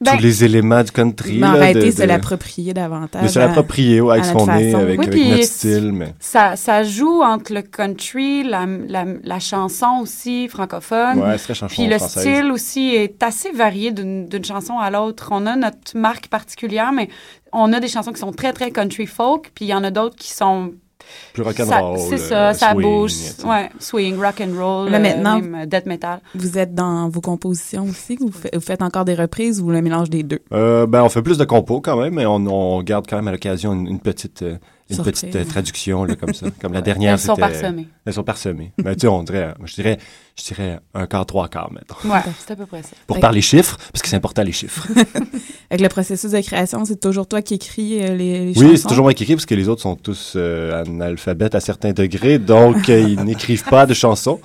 Ben- 0.00 0.16
tous 0.16 0.22
les 0.22 0.44
éléments 0.44 0.82
du 0.82 0.90
country. 0.90 1.38
Mais 1.38 1.46
en 1.46 1.52
là, 1.52 1.58
réalité, 1.60 1.86
de- 1.86 1.90
se 1.92 2.02
de- 2.02 2.06
l'approprier 2.06 2.74
davantage. 2.74 3.22
de 3.22 3.28
se 3.28 3.38
l'approprier 3.38 4.00
ouais, 4.00 4.12
avec 4.14 4.24
ce 4.24 4.32
qu'on 4.32 4.48
est, 4.54 4.74
avec, 4.74 4.98
Oui, 5.00 5.06
avec 5.06 5.28
notre 5.30 5.42
style. 5.44 5.92
Mais... 5.92 6.14
Ça, 6.20 6.56
ça 6.56 6.82
joue 6.82 7.22
entre 7.22 7.52
le 7.52 7.62
country, 7.62 8.42
la, 8.44 8.66
la, 8.66 9.04
la 9.22 9.38
chanson 9.40 9.98
aussi 10.02 10.48
francophone. 10.48 11.18
Ouais, 11.20 11.38
c'est 11.38 11.44
très 11.44 11.54
chanson 11.54 11.74
Puis 11.74 11.86
le 11.86 11.98
française. 11.98 12.22
style 12.22 12.50
aussi 12.52 12.94
est 12.94 13.22
assez 13.22 13.50
varié 13.52 13.90
d'une 13.92 14.44
chanson 14.44 14.78
à 14.78 14.90
l'autre. 14.90 15.28
On 15.32 15.46
a 15.46 15.56
notre 15.56 15.96
marque 15.96 16.28
particulière, 16.28 16.92
mais 16.92 17.08
on 17.52 17.72
a 17.72 17.80
des 17.80 17.88
chansons 17.88 18.12
qui 18.12 18.20
sont 18.20 18.32
très, 18.32 18.52
très 18.52 18.70
country 18.70 19.06
folk, 19.06 19.50
puis 19.54 19.64
il 19.66 19.68
y 19.68 19.74
en 19.74 19.84
a 19.84 19.90
d'autres 19.90 20.16
qui 20.16 20.32
sont... 20.32 20.72
Plus 21.32 21.44
ça- 21.44 21.48
rock'n'roll. 21.50 21.98
C'est 21.98 22.14
euh, 22.32 22.52
ça, 22.52 22.54
ça 22.54 22.70
swing, 22.72 22.82
bouge. 22.82 23.12
Ouais, 23.44 23.70
swing, 23.78 24.16
rock 24.18 24.40
and 24.40 24.58
roll, 24.60 24.90
Là, 24.90 24.98
maintenant- 24.98 25.40
même 25.40 25.54
euh, 25.62 25.66
death 25.66 25.86
metal. 25.86 26.20
Vous 26.34 26.58
êtes 26.58 26.74
dans 26.74 27.08
vos 27.08 27.20
compositions 27.20 27.84
aussi? 27.84 28.16
Vous, 28.16 28.30
vous 28.30 28.60
faites 28.60 28.82
encore 28.82 29.04
des 29.04 29.14
reprises 29.14 29.60
ou 29.60 29.70
le 29.70 29.80
mélange 29.82 30.10
des 30.10 30.22
deux? 30.22 30.40
Euh, 30.52 30.86
ben, 30.86 31.02
on 31.02 31.08
fait 31.08 31.22
plus 31.22 31.38
de 31.38 31.44
compos 31.44 31.80
quand 31.80 31.96
même, 32.00 32.14
mais 32.14 32.26
on, 32.26 32.36
on 32.46 32.82
garde 32.82 33.06
quand 33.08 33.16
même 33.16 33.28
à 33.28 33.32
l'occasion 33.32 33.72
une, 33.72 33.86
une 33.86 34.00
petite, 34.00 34.42
euh, 34.42 34.56
une 34.90 34.94
Surprise. 35.04 35.20
petite 35.20 35.36
euh, 35.36 35.44
traduction 35.44 36.04
là, 36.04 36.16
comme 36.16 36.34
ça. 36.34 36.46
Comme 36.60 36.72
la 36.72 36.80
dernière, 36.90 37.12
Elles 37.14 37.18
sont 37.18 37.34
c'était- 37.34 37.48
parsemées. 37.48 37.88
Elles 38.04 38.12
sont 38.12 38.22
parsemées. 38.24 38.72
Mais 38.84 38.94
tu 38.94 39.00
sais, 39.02 39.06
on 39.08 39.22
dirait, 39.22 39.54
je 39.64 39.74
dirais, 39.74 39.98
je 40.38 40.44
dirais 40.44 40.80
un 40.94 41.06
quart, 41.06 41.26
trois 41.26 41.48
quarts, 41.48 41.70
mettons. 41.72 41.94
Ouais, 42.12 42.20
c'est 42.38 42.52
à 42.52 42.56
peu 42.56 42.66
près 42.66 42.82
ça. 42.82 42.90
Pour 43.06 43.16
Fait- 43.16 43.20
parler 43.20 43.40
chiffres, 43.40 43.76
parce 43.92 44.02
que 44.02 44.08
c'est 44.08 44.16
important 44.16 44.42
les 44.42 44.52
chiffres. 44.52 44.86
Avec 45.70 45.80
le 45.82 45.88
processus 45.88 46.30
de 46.32 46.40
création, 46.40 46.84
c'est 46.84 47.00
toujours 47.00 47.26
toi 47.28 47.42
qui 47.42 47.54
écris 47.54 48.02
euh, 48.02 48.16
les, 48.16 48.46
les 48.46 48.46
oui, 48.48 48.54
chansons? 48.54 48.76
c'est 48.76 48.88
toujours 48.88 49.04
moi 49.04 49.14
qui 49.14 49.22
écris, 49.22 49.34
parce 49.36 49.46
que 49.46 49.54
les 49.54 49.68
autres 49.68 49.82
sont 49.82 49.96
tous 49.96 50.32
euh, 50.36 50.82
analphabètes 50.82 51.54
à 51.54 51.60
certains 51.60 51.92
degrés, 51.92 52.38
donc 52.38 52.88
euh, 52.88 53.00
ils 53.00 53.20
n'écrivent 53.22 53.64
pas 53.64 53.86
de 53.86 53.94
chansons. 53.94 54.40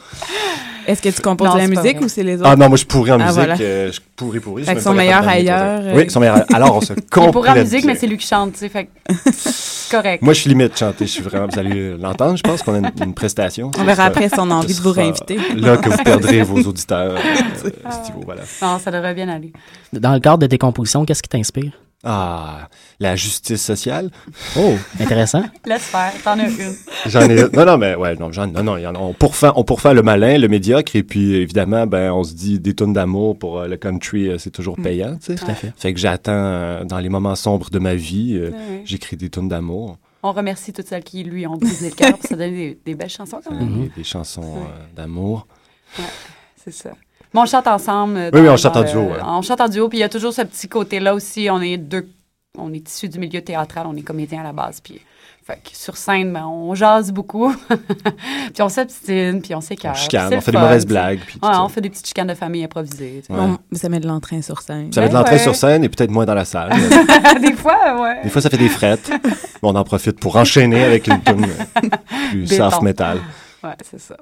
Est-ce 0.87 1.01
que 1.01 1.09
tu 1.09 1.21
composes 1.21 1.47
Non, 1.49 1.55
la 1.55 1.67
musique 1.67 2.01
ou 2.01 2.07
c'est 2.07 2.23
les 2.23 2.35
autres? 2.39 2.49
Ah 2.49 2.55
non, 2.55 2.67
moi 2.69 2.77
je 2.77 2.85
pourrais 2.85 3.11
en 3.11 3.19
Ah, 3.19 3.25
musique, 3.25 3.35
voilà. 3.35 3.55
euh, 3.59 3.91
je 3.91 3.99
pourrais 4.15 4.39
pourrir. 4.39 4.65
Fait 4.65 4.73
qu'ils 4.73 4.81
sont 4.83 4.93
meilleurs 4.93 5.27
ailleurs, 5.27 5.79
euh. 5.83 5.93
Oui, 5.95 6.03
ils 6.03 6.11
sont 6.11 6.19
meilleurs. 6.19 6.45
Alors 6.53 6.75
on 6.77 6.81
se 6.81 6.93
Il 6.93 7.01
complète. 7.05 7.31
pourrait 7.33 7.49
en 7.51 7.55
musique, 7.55 7.85
mais 7.85 7.95
c'est 7.95 8.07
lui 8.07 8.17
qui 8.17 8.27
chante, 8.27 8.53
tu 8.53 8.59
sais, 8.59 8.69
fait 8.69 8.85
que 8.85 8.89
c'est 9.33 9.91
correct. 9.95 10.21
Moi, 10.23 10.33
je 10.33 10.39
suis 10.41 10.49
limite 10.49 10.77
chanter. 10.77 11.05
Je 11.05 11.11
suis 11.11 11.21
vraiment. 11.23 11.47
Vous 11.51 11.59
allez 11.59 11.97
l'entendre, 11.97 12.37
je 12.37 12.43
pense 12.43 12.61
qu'on 12.63 12.73
a 12.75 12.77
une, 12.79 12.91
une 13.03 13.13
prestation. 13.13 13.71
On 13.77 13.83
verra 13.83 14.05
après 14.05 14.29
son 14.29 14.49
envie 14.51 14.73
de 14.73 14.81
vous 14.81 14.91
réinviter. 14.91 15.37
Là 15.55 15.77
que 15.77 15.89
vous 15.89 16.03
perdrez 16.03 16.41
vos 16.43 16.59
auditeurs. 16.61 17.15
euh, 17.15 17.69
estivaux, 17.89 18.21
voilà. 18.25 18.41
Non, 18.61 18.79
ça 18.79 18.91
devrait 18.91 19.13
bien 19.13 19.29
aller. 19.29 19.53
Dans 19.93 20.13
le 20.13 20.19
cadre 20.19 20.39
de 20.39 20.47
tes 20.47 20.57
compositions, 20.57 21.05
qu'est-ce 21.05 21.21
qui 21.23 21.29
t'inspire? 21.29 21.71
Ah, 22.03 22.69
la 22.99 23.15
justice 23.15 23.63
sociale. 23.63 24.11
Oh, 24.57 24.75
intéressant. 24.99 25.43
Laisse 25.65 25.81
faire, 25.83 26.13
t'en 26.23 26.37
as 26.37 26.47
une. 26.49 26.75
J'en 27.07 27.21
ai. 27.21 27.49
Non, 27.51 27.65
non, 27.65 27.77
mais 27.79 27.95
ouais, 27.95 28.15
non, 28.15 28.31
j'en, 28.31 28.45
non, 28.45 28.61
non, 28.63 28.77
on 28.95 29.13
pourfend, 29.13 29.53
on 29.55 29.63
pourfend 29.63 29.91
le 29.93 30.03
malin, 30.03 30.37
le 30.37 30.47
médiocre, 30.47 30.95
et 30.95 31.01
puis 31.03 31.33
évidemment, 31.33 31.87
ben, 31.87 32.11
on 32.11 32.23
se 32.23 32.33
dit 32.33 32.59
des 32.59 32.75
tonnes 32.75 32.93
d'amour 32.93 33.39
pour 33.39 33.59
euh, 33.59 33.67
le 33.67 33.77
country, 33.77 34.29
euh, 34.29 34.37
c'est 34.37 34.51
toujours 34.51 34.75
payant, 34.75 35.15
tu 35.17 35.33
sais. 35.33 35.35
Tout 35.35 35.49
à 35.49 35.55
fait. 35.55 35.73
Fait 35.77 35.93
que 35.93 35.99
j'attends 35.99 36.31
euh, 36.33 36.83
dans 36.83 36.99
les 36.99 37.09
moments 37.09 37.35
sombres 37.35 37.71
de 37.71 37.79
ma 37.79 37.95
vie, 37.95 38.35
euh, 38.35 38.51
Ouais. 38.51 38.81
j'écris 38.85 39.17
des 39.17 39.29
tonnes 39.31 39.49
d'amour, 39.49 39.97
On 40.21 40.31
remercie 40.31 40.73
toutes 40.73 40.87
celles 40.87 41.03
qui 41.03 41.23
lui 41.23 41.47
ont 41.47 41.57
brisé 41.57 41.89
le 41.89 41.95
cœur, 41.95 42.11
parce 42.11 42.21
que 42.21 42.27
ça 42.29 42.35
donne 42.35 42.51
des, 42.53 42.77
des 42.85 42.93
belles 42.93 43.09
chansons 43.09 43.39
quand 43.43 43.51
même. 43.55 43.81
des, 43.83 43.89
des 43.97 44.03
chansons 44.03 44.43
euh, 44.43 44.95
d'amour. 44.95 45.47
C'est 46.63 46.71
ça. 46.71 46.91
Mais 47.35 47.41
on 47.41 47.45
chante 47.45 47.67
ensemble. 47.67 48.17
euh, 48.17 48.29
Oui, 48.33 48.41
oui, 48.41 48.49
on 48.49 48.57
chante 48.57 48.77
en 48.77 48.83
duo, 48.83 49.01
ouais. 49.01 49.19
On 49.23 49.41
chante 49.43 49.61
en 49.61 49.67
duo, 49.67 49.87
puis 49.89 49.99
il 49.99 50.01
y 50.01 50.05
a 50.05 50.09
toujours 50.09 50.33
ce 50.33 50.41
petit 50.41 50.67
côté-là 50.67 51.13
aussi. 51.13 51.47
On 51.51 51.61
est 51.61 51.77
deux. 51.77 52.07
On 52.57 52.73
est 52.73 52.87
issus 52.89 53.09
du 53.09 53.19
milieu 53.19 53.41
théâtral, 53.41 53.85
on 53.87 53.95
est 53.95 54.01
comédien 54.01 54.39
à 54.39 54.43
la 54.43 54.53
base. 54.53 54.79
Puis, 54.81 55.01
fait 55.45 55.55
que 55.55 55.69
sur 55.75 55.97
scène, 55.97 56.31
ben, 56.31 56.45
on 56.45 56.73
jase 56.73 57.11
beaucoup. 57.11 57.53
puis 58.53 58.61
on 58.61 58.69
s'obstine, 58.69 59.41
puis 59.41 59.53
on 59.53 59.59
s'écarte. 59.61 59.97
On 59.97 60.01
chicane, 60.01 60.33
on 60.33 60.41
fait 60.41 60.51
des 60.51 60.57
fun, 60.57 60.63
mauvaises 60.63 60.83
tu 60.85 60.87
sais. 60.87 60.93
blagues, 60.93 61.19
puis 61.27 61.39
Ouais, 61.43 61.49
on 61.59 61.67
fait 61.67 61.81
des 61.81 61.89
petites 61.89 62.07
chicanes 62.07 62.27
de 62.27 62.33
famille 62.33 62.63
improvisées. 62.63 63.21
Ouais. 63.29 63.35
Bon, 63.35 63.57
ça 63.73 63.89
met 63.89 63.99
de 63.99 64.07
l'entrain 64.07 64.41
sur 64.41 64.61
scène. 64.61 64.91
Ça 64.93 65.01
met 65.01 65.07
de 65.09 65.11
Ben 65.13 65.19
l'entrée 65.19 65.35
ouais. 65.35 65.41
sur 65.41 65.53
scène 65.53 65.83
et 65.83 65.89
peut-être 65.89 66.11
moins 66.11 66.25
dans 66.25 66.33
la 66.33 66.45
salle. 66.45 66.71
des 67.41 67.53
fois, 67.53 68.01
ouais. 68.01 68.23
Des 68.23 68.29
fois, 68.29 68.41
ça 68.41 68.49
fait 68.49 68.57
des 68.57 68.69
frettes. 68.69 69.11
mais 69.11 69.29
on 69.61 69.75
en 69.75 69.83
profite 69.83 70.17
pour 70.19 70.37
enchaîner 70.37 70.83
avec 70.85 71.07
une 71.07 71.21
tune 71.21 71.43
euh, 71.43 71.89
plus 72.31 72.49
Béton. 72.49 72.69
soft 72.69 72.81
metal. 72.81 73.17
Ouais, 73.63 73.71
c'est 73.83 73.99
ça. 73.99 74.15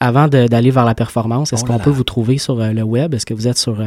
Avant 0.00 0.28
d'aller 0.28 0.70
vers 0.70 0.84
la 0.84 0.94
performance, 0.94 1.52
est-ce 1.52 1.64
Oh 1.64 1.72
qu'on 1.72 1.78
peut 1.80 1.90
vous 1.90 2.04
trouver 2.04 2.38
sur 2.38 2.60
euh, 2.60 2.70
le 2.72 2.82
web? 2.82 3.14
Est-ce 3.14 3.26
que 3.26 3.34
vous 3.34 3.48
êtes 3.48 3.58
sur 3.58 3.80
euh, 3.80 3.86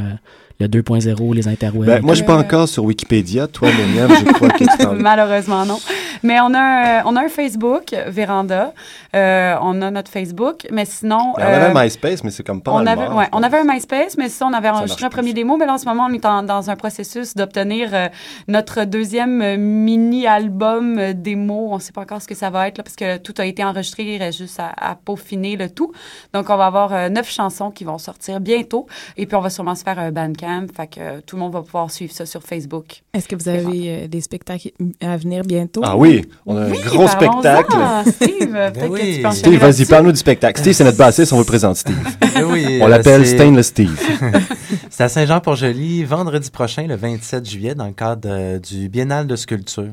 le 0.62 0.68
2.0, 0.68 1.36
les 1.36 1.48
interwebs? 1.48 1.86
Ben, 1.86 2.02
moi, 2.02 2.14
je 2.14 2.18
suis 2.20 2.26
pas 2.26 2.38
encore 2.38 2.68
sur 2.68 2.84
Wikipédia. 2.86 3.48
Toi, 3.48 3.70
Myriam, 3.72 4.10
je 4.16 4.32
crois 4.34 4.50
que 4.50 4.58
tu 4.64 4.66
t'en... 4.80 4.94
Malheureusement, 4.94 5.66
non. 5.66 5.80
Mais 6.24 6.40
on 6.40 6.54
a 6.54 6.60
un, 6.60 7.04
on 7.06 7.16
a 7.16 7.22
un 7.26 7.30
Facebook, 7.30 7.96
Véranda. 8.08 8.74
Euh, 9.16 9.56
on 9.62 9.82
a 9.82 9.90
notre 9.92 10.12
Facebook, 10.12 10.68
mais 10.72 10.86
sinon... 10.86 11.34
Ben, 11.38 11.44
on 11.44 11.54
avait 11.54 11.66
euh, 11.66 11.76
un 11.76 11.84
MySpace, 11.84 12.24
mais 12.24 12.30
c'est 12.32 12.44
comme 12.44 12.62
pas 12.62 12.72
on 12.72 12.78
mal 12.84 12.88
avait, 12.90 13.08
mort, 13.08 13.18
ouais, 13.18 13.26
je 13.26 13.38
on 13.38 13.44
avait 13.44 13.58
un 13.58 13.64
MySpace, 13.64 14.18
mais 14.18 14.30
ça, 14.30 14.46
on 14.46 14.54
avait 14.54 14.70
enregistré 14.70 15.06
un 15.06 15.10
premier 15.10 15.34
démo. 15.34 15.58
Mais 15.58 15.66
là, 15.66 15.74
en 15.74 15.78
ce 15.78 15.86
moment, 15.86 16.08
on 16.10 16.14
est 16.14 16.26
en- 16.26 16.44
dans 16.44 16.70
un 16.70 16.76
processus 16.76 17.36
d'obtenir 17.36 17.90
euh, 17.94 18.08
notre 18.48 18.84
deuxième 18.86 19.42
euh, 19.42 19.58
mini-album 19.58 20.98
euh, 21.00 21.14
démo. 21.14 21.70
On 21.72 21.76
ne 21.76 21.82
sait 21.82 21.92
pas 21.92 22.02
encore 22.02 22.22
ce 22.22 22.28
que 22.28 22.36
ça 22.36 22.50
va 22.50 22.68
être, 22.68 22.78
là, 22.78 22.84
parce 22.84 22.96
que 22.96 23.18
tout 23.18 23.34
a 23.38 23.46
été 23.46 23.64
enregistré. 23.64 24.04
Il 24.04 24.18
reste 24.22 24.38
juste 24.38 24.60
à, 24.60 24.72
à 24.78 24.96
peaufiner 24.96 25.56
le 25.56 25.70
tout. 25.70 25.92
Donc, 26.34 26.50
on 26.50 26.58
va 26.58 26.66
avoir 26.68 26.94
euh, 26.94 27.10
neuf 27.10 27.30
chansons 27.32 27.72
qui 27.72 27.84
vont 27.84 27.98
sortir 27.98 28.40
bientôt. 28.40 28.88
Et 29.18 29.26
puis, 29.26 29.36
on 29.36 29.42
va 29.42 29.50
sûrement 29.50 29.76
se 29.76 29.84
faire 29.84 29.98
un 30.00 30.12
bandcamp. 30.12 30.51
Fait 30.76 30.88
que 30.88 31.00
euh, 31.00 31.22
tout 31.26 31.36
le 31.36 31.42
monde 31.42 31.54
va 31.54 31.62
pouvoir 31.62 31.90
suivre 31.92 32.14
ça 32.14 32.26
sur 32.26 32.44
Facebook. 32.44 33.04
Est-ce 33.14 33.28
que 33.28 33.36
vous 33.36 33.50
avez 33.50 34.04
euh, 34.04 34.08
des 34.08 34.22
spectacles 34.22 34.72
à 35.02 35.18
venir 35.18 35.44
bientôt? 35.44 35.82
Ah 35.84 35.98
oui, 35.98 36.26
on 36.46 36.58
a 36.58 36.66
un 36.66 36.72
gros 36.72 37.08
spectacle. 37.08 37.76
Steve, 38.08 38.52
peut-être 38.52 38.80
que 38.80 38.88
oui. 38.88 39.16
tu 39.16 39.22
peux 39.22 39.28
enchaîner 39.28 39.58
Steve, 39.58 39.60
vas-y, 39.60 39.86
parle-nous 39.86 40.12
du 40.12 40.18
spectacle. 40.18 40.60
Steve, 40.60 40.74
c'est 40.74 40.84
notre 40.84 40.98
bassiste, 40.98 41.34
on 41.34 41.38
vous 41.38 41.46
présente, 41.46 41.78
Steve. 41.78 41.98
Ben 42.34 42.46
oui, 42.46 42.80
On 42.82 42.86
euh, 42.86 42.88
l'appelle 42.88 43.28
Stainless 43.28 43.68
Steve. 43.68 44.00
C'est 44.90 45.04
à 45.04 45.10
Saint-Jean-Port-Joli, 45.10 46.04
vendredi 46.06 46.50
prochain, 46.50 46.88
le 46.88 46.96
27 46.96 47.48
juillet, 47.50 47.76
dans 47.76 47.88
le 47.88 47.94
cadre 47.94 48.58
du 48.58 48.88
Biennale 48.88 49.28
de 49.28 49.36
sculpture. 49.36 49.92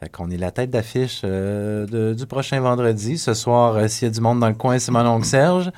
Fait 0.00 0.08
qu'on 0.08 0.30
est 0.30 0.38
la 0.38 0.50
tête 0.50 0.70
d'affiche 0.70 1.20
euh, 1.24 2.14
du 2.14 2.26
prochain 2.26 2.58
vendredi. 2.60 3.18
Ce 3.18 3.34
soir, 3.34 3.76
euh, 3.76 3.86
s'il 3.86 4.08
y 4.08 4.10
a 4.10 4.14
du 4.14 4.22
monde 4.22 4.40
dans 4.40 4.48
le 4.48 4.54
coin, 4.54 4.78
c'est 4.78 4.90
mon 4.90 5.06
oncle 5.06 5.26
Serge. 5.26 5.70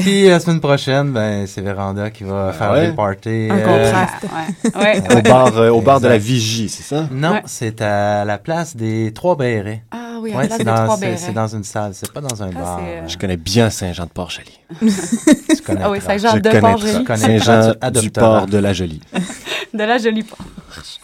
Puis 0.00 0.28
la 0.28 0.40
semaine 0.40 0.60
prochaine, 0.60 1.12
ben, 1.12 1.46
c'est 1.46 1.60
Véranda 1.60 2.10
qui 2.10 2.24
va 2.24 2.52
faire 2.52 2.72
ouais? 2.72 2.86
des 2.88 2.92
parties. 2.96 3.48
Un 3.50 3.56
euh, 3.58 3.64
contraste. 3.64 4.24
Ouais. 4.74 4.80
ouais. 4.80 5.16
Au 5.16 5.22
bar, 5.22 5.56
euh, 5.58 5.70
au 5.70 5.80
bar 5.80 6.00
de 6.00 6.08
la. 6.08 6.18
Vigie, 6.18 6.68
c'est 6.68 6.82
ça? 6.82 7.06
Non, 7.10 7.32
Ouais. 7.32 7.42
c'est 7.46 7.80
à 7.82 8.24
la 8.24 8.38
place 8.38 8.76
des 8.76 9.12
Trois 9.14 9.36
Bérets. 9.36 9.82
Ah 9.90 10.18
oui, 10.20 10.32
à 10.32 10.36
Ouais, 10.36 10.42
la 10.42 10.46
place 10.48 10.58
c'est 10.58 10.64
des 10.64 10.70
dans, 10.70 10.84
trois 10.84 10.96
bérets. 10.98 11.16
c'est 11.16 11.32
dans 11.32 11.46
une 11.46 11.64
salle, 11.64 11.92
c'est 11.94 12.12
pas 12.12 12.20
dans 12.20 12.42
un 12.42 12.50
Ah, 12.56 12.60
bar. 12.60 12.80
euh, 12.82 13.02
Je 13.06 13.16
connais 13.18 13.36
bien 13.36 13.70
Saint-Jean-de-Port-Joli. 13.70 14.58
Tu 14.80 15.62
connais 15.64 15.80
Ah 15.84 15.90
oui, 15.90 15.98
pas. 16.00 16.06
Saint-Jean 16.18 16.34
Je 16.36 16.40
de 16.40 16.48
port 18.10 18.46
la 18.50 18.72
Jolie. 18.72 19.00
De 19.74 19.84
la 19.84 19.98
jolie 19.98 20.24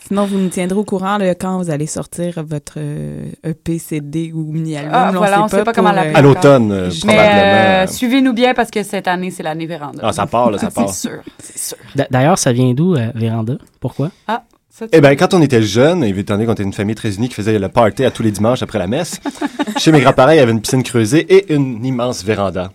Sinon, 0.07 0.25
vous 0.26 0.38
nous 0.38 0.49
tiendrez 0.49 0.78
au 0.78 0.85
courant 0.85 1.19
là, 1.19 1.35
quand 1.35 1.59
vous 1.59 1.71
allez 1.71 1.87
sortir 1.87 2.43
votre 2.47 2.75
euh, 2.78 3.26
EP, 3.45 3.78
CD 3.78 4.33
ou 4.35 4.52
mini-album. 4.52 4.93
Ah, 4.95 5.11
là, 5.12 5.19
voilà, 5.19 5.43
on 5.45 5.49
sait 5.49 5.64
pas 5.64 5.73
comment 5.73 5.90
euh, 5.90 5.95
l'appeler. 5.95 6.14
À 6.14 6.21
l'automne, 6.23 6.73
euh, 6.73 6.90
Mais 7.07 7.14
probablement. 7.14 7.33
euh, 7.37 7.87
suivez-nous 7.87 8.33
bien 8.33 8.54
parce 8.54 8.71
que 8.71 8.83
cette 8.83 9.09
année, 9.09 9.31
c'est 9.31 9.43
l'année 9.43 9.66
Véranda. 9.66 10.00
Ah, 10.02 10.12
ça 10.12 10.26
part, 10.26 10.50
là, 10.50 10.59
ça 10.59 10.71
part. 10.75 10.88
C'est 10.88 11.09
sûr, 11.09 11.21
c'est 11.38 11.59
sûr. 11.59 11.76
D'ailleurs, 12.11 12.38
ça 12.38 12.52
vient 12.52 12.73
d'où, 12.75 12.95
euh, 12.95 13.11
Véranda? 13.14 13.54
Pourquoi? 13.81 14.11
Ah, 14.28 14.43
ça, 14.71 14.87
Eh 14.93 15.00
bien, 15.00 15.14
quand 15.16 15.35
on 15.35 15.40
était 15.43 15.62
jeunes, 15.62 16.02
étant 16.04 16.35
donné 16.35 16.47
qu'on 16.47 16.52
était 16.52 16.62
une 16.64 16.73
famille 16.73 16.97
très 16.97 17.14
unie 17.14 17.28
qui 17.28 17.35
faisait 17.35 17.59
le 17.59 17.69
party 17.69 18.04
à 18.04 18.11
tous 18.11 18.23
les 18.23 18.31
dimanches 18.33 18.62
après 18.62 18.78
la 18.78 18.87
messe, 18.87 19.21
chez 19.78 19.93
mes 19.93 20.00
grands-parents, 20.00 20.33
il 20.33 20.37
y 20.37 20.40
avait 20.40 20.52
une 20.52 20.61
piscine 20.61 20.83
creusée 20.83 21.21
et 21.33 21.54
une 21.54 21.85
immense 21.85 22.25
véranda 22.25 22.73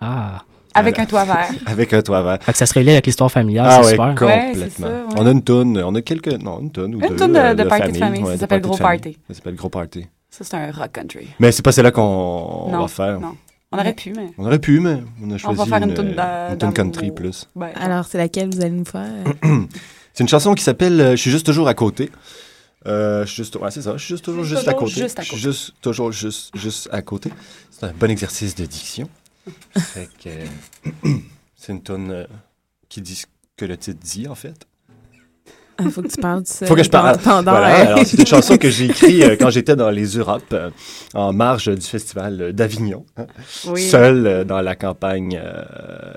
Ah. 0.00 0.42
Avec 0.74 0.94
voilà. 0.96 1.02
un 1.02 1.06
toit 1.06 1.24
vert. 1.24 1.48
avec 1.66 1.92
un 1.92 2.02
toit 2.02 2.22
vert. 2.22 2.38
Fait 2.42 2.52
que 2.52 2.58
ça 2.58 2.66
se 2.66 2.74
relie 2.74 2.90
avec 2.90 3.06
l'histoire 3.06 3.30
familiale, 3.30 3.66
Ah 3.68 3.80
c'est 3.82 3.84
ouais, 3.84 3.90
super. 3.92 4.14
Complètement. 4.14 4.64
c'est 4.76 4.82
ça, 4.82 4.88
ouais. 4.88 5.02
On 5.16 5.26
a 5.26 5.30
une 5.30 5.42
tonne, 5.42 5.78
on 5.78 5.94
a 5.94 6.02
quelques, 6.02 6.28
non, 6.42 6.60
une 6.60 6.70
tonne 6.72 6.94
ou 6.94 7.00
Une 7.00 7.08
deux. 7.08 7.16
toune 7.16 7.32
de- 7.32 7.38
euh, 7.38 7.54
de 7.54 7.64
party 7.64 7.92
de 7.92 7.96
famille, 7.98 8.24
ça 8.26 8.32
de 8.34 8.36
s'appelle 8.38 8.60
de 8.62 8.66
Gros. 8.66 8.76
Party. 8.76 9.18
Ça 9.28 9.34
s'appelle 9.34 9.54
Gros 9.54 9.68
Party. 9.68 10.06
Ça, 10.30 10.44
c'est 10.44 10.54
un 10.56 10.70
rock 10.72 10.92
country. 10.92 11.28
Mais 11.40 11.52
c'est 11.52 11.62
pas 11.62 11.72
celle-là 11.72 11.90
qu'on 11.90 12.70
va 12.70 12.88
faire. 12.88 13.20
non. 13.20 13.36
On 13.74 13.78
aurait 13.78 13.94
pu, 13.94 14.12
mais... 14.14 14.26
On 14.36 14.44
aurait 14.44 14.58
pu, 14.58 14.80
mais 14.80 14.98
on 15.24 15.30
a 15.30 15.34
On 15.34 15.38
choisi 15.38 15.58
va 15.58 15.64
faire 15.64 15.78
une 15.82 15.88
une, 15.88 15.94
toune 15.94 16.12
d'a- 16.14 16.50
une 16.50 16.58
toune 16.58 16.72
country 16.74 17.10
plus. 17.10 17.48
Ben, 17.56 17.70
Alors, 17.80 18.04
c'est 18.04 18.18
laquelle 18.18 18.50
vous 18.54 18.60
allez 18.60 18.70
nous 18.70 18.84
faire? 18.84 19.08
C'est 20.14 20.24
une 20.24 20.28
chanson 20.28 20.52
qui 20.52 20.62
s'appelle 20.62 21.00
euh, 21.00 21.10
Je 21.12 21.16
suis 21.16 21.30
juste 21.30 21.46
toujours 21.46 21.68
à 21.68 21.72
côté. 21.74 22.10
Euh, 22.86 23.24
je 23.24 23.28
suis 23.32 23.42
juste, 23.44 23.56
ouais, 23.56 23.70
c'est 23.70 23.80
ça. 23.80 23.92
Je 23.96 24.04
suis 24.04 24.14
juste 24.14 24.24
toujours 24.26 24.44
juste 24.44 24.68
à 24.68 24.74
côté. 24.74 24.90
juste 24.92 25.18
à 25.18 25.22
Je 25.22 25.28
suis 25.28 25.38
juste 25.38 25.72
toujours 25.80 26.12
juste 26.12 26.50
juste 26.54 26.88
à 26.92 27.00
côté. 27.00 27.30
C'est 27.70 27.86
un 27.86 27.92
bon 27.98 28.10
exercice 28.10 28.54
de 28.54 28.66
diction. 28.66 29.08
Fait 29.76 30.08
que, 30.22 30.28
euh, 30.28 31.08
c'est 31.56 31.72
une 31.72 31.82
tune 31.82 32.10
euh, 32.10 32.26
qui 32.88 33.00
dit 33.00 33.14
ce 33.16 33.26
que 33.56 33.64
le 33.64 33.76
titre 33.76 34.00
dit 34.02 34.28
en 34.28 34.34
fait. 34.34 34.66
Il 35.80 35.90
faut 35.90 36.02
que 36.02 36.08
tu 36.08 36.20
parles 36.20 36.42
du 36.42 36.66
Faut 36.66 36.76
que 36.76 36.82
je 36.84 36.90
parle. 36.90 37.18
pendant- 37.18 37.50
Voilà, 37.50 38.04
c'est 38.04 38.18
une 38.18 38.26
chanson 38.26 38.56
que 38.58 38.70
j'ai 38.70 38.84
écrite 38.84 39.22
euh, 39.22 39.36
quand 39.40 39.50
j'étais 39.50 39.74
dans 39.74 39.90
les 39.90 40.04
Europes, 40.18 40.52
euh, 40.52 40.70
en 41.14 41.32
marge 41.32 41.74
du 41.74 41.84
festival 41.84 42.52
d'Avignon, 42.52 43.04
hein, 43.16 43.26
oui. 43.66 43.82
seul 43.82 44.26
euh, 44.26 44.44
dans 44.44 44.60
la 44.60 44.76
campagne. 44.76 45.40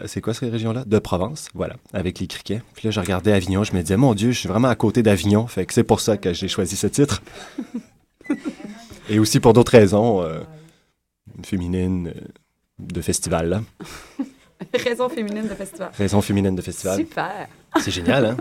c'est 0.05 0.21
quoi 0.21 0.33
ces 0.35 0.49
régions-là? 0.49 0.83
De 0.85 0.99
Provence, 0.99 1.47
voilà, 1.55 1.77
avec 1.93 2.19
les 2.19 2.27
criquets. 2.27 2.61
Puis 2.75 2.87
là, 2.87 2.91
je 2.91 2.99
regardais 2.99 3.31
Avignon, 3.31 3.63
je 3.63 3.73
me 3.73 3.81
disais, 3.81 3.97
mon 3.97 4.13
Dieu, 4.13 4.31
je 4.31 4.39
suis 4.39 4.49
vraiment 4.49 4.67
à 4.67 4.75
côté 4.75 5.01
d'Avignon, 5.01 5.47
fait 5.47 5.65
que 5.65 5.73
c'est 5.73 5.83
pour 5.85 5.99
ça 6.01 6.17
que 6.17 6.33
j'ai 6.33 6.49
choisi 6.49 6.75
ce 6.75 6.87
titre. 6.87 7.23
Et 9.09 9.17
aussi 9.19 9.39
pour 9.39 9.53
d'autres 9.53 9.71
raisons 9.71 10.23
féminines 11.43 12.13
de 12.79 13.01
festival. 13.01 13.63
Raison 14.73 15.09
féminine 15.09 15.47
de 15.47 15.53
festival. 15.55 15.91
Raison 15.97 16.21
féminine 16.21 16.55
de 16.55 16.61
festival. 16.61 16.97
Super. 16.97 17.47
C'est 17.79 17.91
génial, 17.91 18.25
hein? 18.25 18.37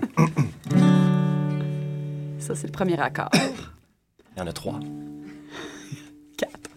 Ça, 2.39 2.55
c'est 2.55 2.67
le 2.67 2.73
premier 2.73 2.99
accord. 3.01 3.31
Il 4.37 4.39
y 4.39 4.43
en 4.43 4.47
a 4.47 4.53
trois. 4.53 4.79
Quatre. 6.37 6.71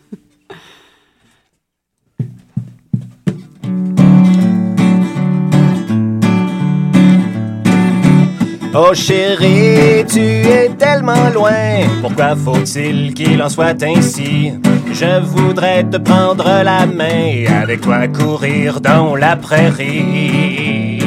Oh 8.79 8.93
chérie, 8.93 10.05
tu 10.05 10.19
es 10.19 10.69
tellement 10.77 11.29
loin. 11.33 11.87
Pourquoi 11.99 12.35
faut-il 12.35 13.11
qu'il 13.15 13.41
en 13.41 13.49
soit 13.49 13.81
ainsi? 13.81 14.53
Je 14.93 15.19
voudrais 15.19 15.83
te 15.83 15.97
prendre 15.97 16.45
la 16.63 16.85
main 16.85 17.25
et 17.25 17.47
avec 17.47 17.81
toi 17.81 18.07
courir 18.07 18.79
dans 18.79 19.15
la 19.15 19.35
prairie. 19.35 20.99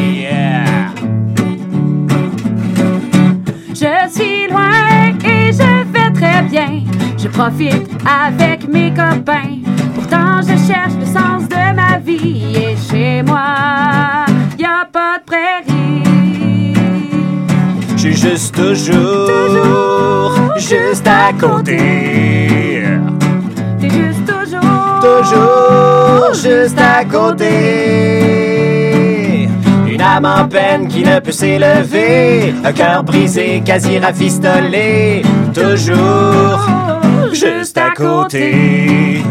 Je 3.68 4.10
suis 4.10 4.48
loin 4.50 5.14
et 5.24 5.52
je 5.52 5.92
vais 5.92 6.10
très 6.12 6.42
bien. 6.50 6.82
Je 7.16 7.28
profite 7.28 7.88
avec 8.04 8.66
mes 8.66 8.90
copains. 8.90 9.60
Pourtant, 9.94 10.42
je 10.42 10.56
cherche 10.66 10.94
le 10.98 11.06
sens 11.06 11.48
de 11.48 11.72
ma 11.76 11.98
vie. 11.98 12.56
Et 12.56 12.76
chez 12.90 13.22
moi, 13.22 14.26
y 14.58 14.64
a 14.64 14.88
pas 14.92 15.18
de 15.18 15.24
prairie. 15.24 16.09
Je 18.02 18.08
suis 18.08 18.16
juste 18.16 18.54
toujours, 18.54 20.32
juste 20.56 21.06
à 21.06 21.34
côté. 21.38 21.76
T'es 23.78 23.90
juste 23.90 24.24
toujours, 24.24 25.00
Toujours 25.02 26.32
juste 26.32 26.78
à 26.80 27.04
côté. 27.04 27.50
Une 29.86 30.00
âme 30.00 30.24
en 30.24 30.48
peine 30.48 30.88
qui 30.88 31.04
ne 31.04 31.20
peut 31.20 31.30
s'élever. 31.30 32.54
Un 32.64 32.72
cœur 32.72 33.02
brisé, 33.02 33.62
quasi 33.66 33.98
rafistolé. 33.98 35.20
Toujours 35.52 36.66
juste 37.34 37.76
à 37.76 37.90
côté. 37.94 39.22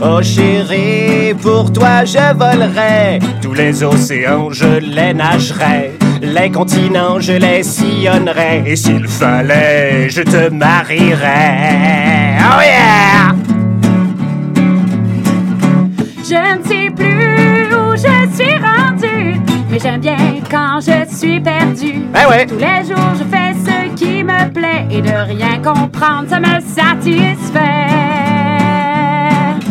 Oh 0.00 0.22
chérie, 0.22 1.34
pour 1.42 1.70
toi 1.70 2.06
je 2.06 2.32
volerais. 2.34 3.18
Tous 3.42 3.52
les 3.52 3.82
océans 3.82 4.48
je 4.50 4.78
les 4.78 5.12
nagerais. 5.12 5.95
Les 6.22 6.50
continents 6.50 7.20
je 7.20 7.32
les 7.32 7.62
sillonnerais. 7.62 8.62
Et 8.66 8.76
s'il 8.76 9.06
fallait, 9.06 10.08
je 10.08 10.22
te 10.22 10.48
marierais. 10.50 12.36
Oh 12.40 12.60
yeah! 12.62 13.34
Je 16.28 16.58
ne 16.58 16.64
sais 16.64 16.90
plus 16.90 17.66
où 17.74 17.92
je 17.96 18.36
suis 18.36 18.56
rendu. 18.58 19.40
Mais 19.70 19.78
j'aime 19.78 20.00
bien 20.00 20.16
quand 20.50 20.80
je 20.80 21.14
suis 21.14 21.40
perdu. 21.40 21.94
Ben 22.12 22.28
ouais! 22.30 22.46
Tous 22.46 22.56
les 22.58 22.84
jours, 22.88 23.12
je 23.18 23.24
fais 23.24 23.52
ce 23.64 23.94
qui 23.94 24.24
me 24.24 24.48
plaît 24.52 24.86
et 24.90 25.02
de 25.02 25.10
rien 25.10 25.58
comprendre, 25.62 26.28
ça 26.28 26.40
me 26.40 26.60
satisfait. 26.60 27.60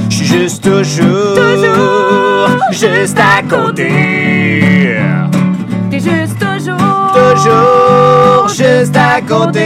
Je 0.09 0.15
suis 0.15 0.25
juste 0.25 0.63
toujours, 0.63 1.35
Toujours. 1.35 2.49
juste 2.71 3.17
à 3.19 3.41
côté. 3.43 3.89
Toujours, 7.35 8.47
juste 8.49 8.95
à 8.95 9.21
côté. 9.21 9.65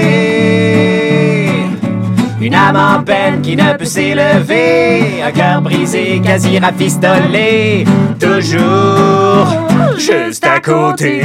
Une 2.41 2.55
âme 2.55 2.77
en 2.77 3.03
peine 3.03 3.41
qui 3.41 3.55
ne 3.55 3.73
peut 3.73 3.86
s'élever. 3.86 5.21
Un 5.25 5.32
cœur 5.32 5.62
brisé, 5.62 6.21
quasi 6.23 6.58
rafistolé. 6.60 7.86
Toujours 8.19 9.47
juste 9.97 10.45
à 10.45 10.60
côté. 10.60 11.21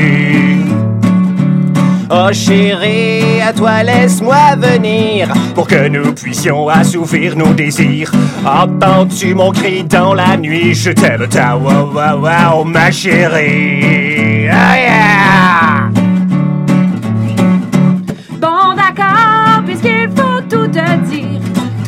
Oh 2.10 2.28
chérie, 2.32 3.40
à 3.40 3.52
toi 3.52 3.82
laisse-moi 3.82 4.56
venir 4.58 5.32
pour 5.54 5.66
que 5.66 5.88
nous 5.88 6.12
puissions 6.12 6.68
assouvir 6.68 7.34
nos 7.34 7.54
désirs. 7.54 8.12
Entends-tu 8.44 9.34
mon 9.34 9.50
cri 9.50 9.84
dans 9.84 10.12
la 10.12 10.36
nuit? 10.36 10.74
Je 10.74 10.90
t'aime, 10.90 11.26
ta 11.28 11.56
wow 11.56 11.90
wow 11.92 12.20
wow, 12.20 12.64
ma 12.64 12.90
chérie. 12.90 14.48
Ah 14.50 14.76
yeah! 14.76 15.23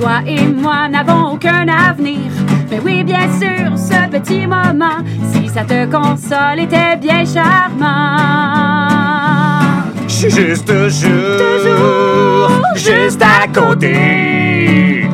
Toi 0.06 0.20
et 0.24 0.46
moi 0.46 0.88
n'avons 0.88 1.32
aucun 1.32 1.66
avenir. 1.66 2.30
Mais 2.70 2.78
oui, 2.78 3.02
bien 3.02 3.26
sûr, 3.40 3.76
ce 3.76 4.08
petit 4.08 4.46
moment, 4.46 4.98
si 5.32 5.48
ça 5.48 5.64
te 5.64 5.84
console, 5.86 6.60
était 6.60 6.94
bien 6.96 7.24
charmant. 7.24 8.16
Je 10.06 10.12
suis 10.14 10.30
juste 10.30 10.64
toujours, 10.64 11.10
Toujours. 11.58 12.62
juste 12.76 13.20
à 13.20 13.48
côté. 13.52 15.08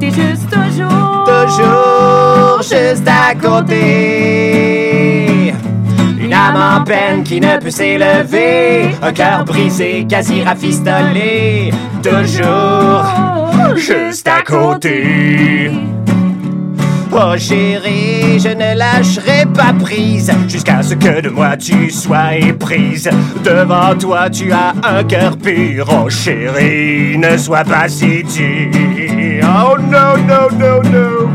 T'es 0.00 0.10
juste 0.10 0.50
toujours, 0.50 1.24
Toujours 1.24 2.62
juste 2.62 3.06
à 3.06 3.32
côté. 3.36 4.89
Âme 6.40 6.78
en 6.78 6.84
peine 6.84 7.22
qui 7.22 7.38
ne 7.38 7.58
peut 7.58 7.70
s'élever. 7.70 8.94
Un 9.02 9.12
cœur 9.12 9.44
brisé, 9.44 10.06
quasi 10.08 10.42
rafistolé. 10.42 11.70
Toujours 12.02 13.76
juste 13.76 14.26
à 14.26 14.40
côté. 14.42 15.70
Oh 17.12 17.36
chérie, 17.36 18.38
je 18.38 18.48
ne 18.48 18.78
lâcherai 18.78 19.44
pas 19.54 19.74
prise 19.78 20.32
jusqu'à 20.48 20.80
ce 20.80 20.94
que 20.94 21.20
de 21.20 21.28
moi 21.28 21.56
tu 21.56 21.90
sois 21.90 22.36
éprise. 22.36 23.10
Devant 23.44 23.94
toi 23.98 24.30
tu 24.30 24.50
as 24.52 24.72
un 24.82 25.04
cœur 25.04 25.36
pur. 25.36 25.86
Oh 25.90 26.08
chérie, 26.08 27.18
ne 27.18 27.36
sois 27.36 27.64
pas 27.64 27.88
si 27.88 28.22
dur. 28.22 29.44
Oh 29.44 29.76
no, 29.76 30.16
no, 30.16 30.48
no, 30.56 30.82
no. 30.84 31.28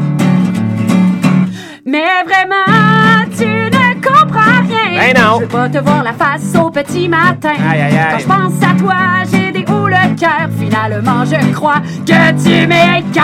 Mais 1.86 2.06
Mais 2.06 2.24
vraiment, 2.26 3.30
tu 3.38 3.46
ne 3.46 3.94
comprends 4.02 4.55
rien. 4.74 5.00
Ben 5.00 5.14
non. 5.22 5.36
Je 5.40 5.42
veux 5.42 5.48
pas 5.48 5.70
te 5.70 5.78
voir 5.78 6.04
la 6.04 6.14
face 6.14 6.54
au 6.56 6.70
petit 6.70 7.08
matin. 7.08 7.54
Aïe, 7.72 7.82
aïe, 7.82 7.98
aïe. 7.98 8.08
Quand 8.12 8.20
je 8.20 8.26
pense 8.26 8.62
à 8.64 8.74
toi, 8.78 8.96
j'ai 9.32 9.52
des 9.52 9.66
hauts 9.72 9.88
le 9.88 10.16
cœur. 10.20 10.50
Finalement, 10.60 11.24
je 11.26 11.38
crois 11.54 11.82
que 12.06 12.32
tu 12.44 12.68
m'écœures. 12.68 13.24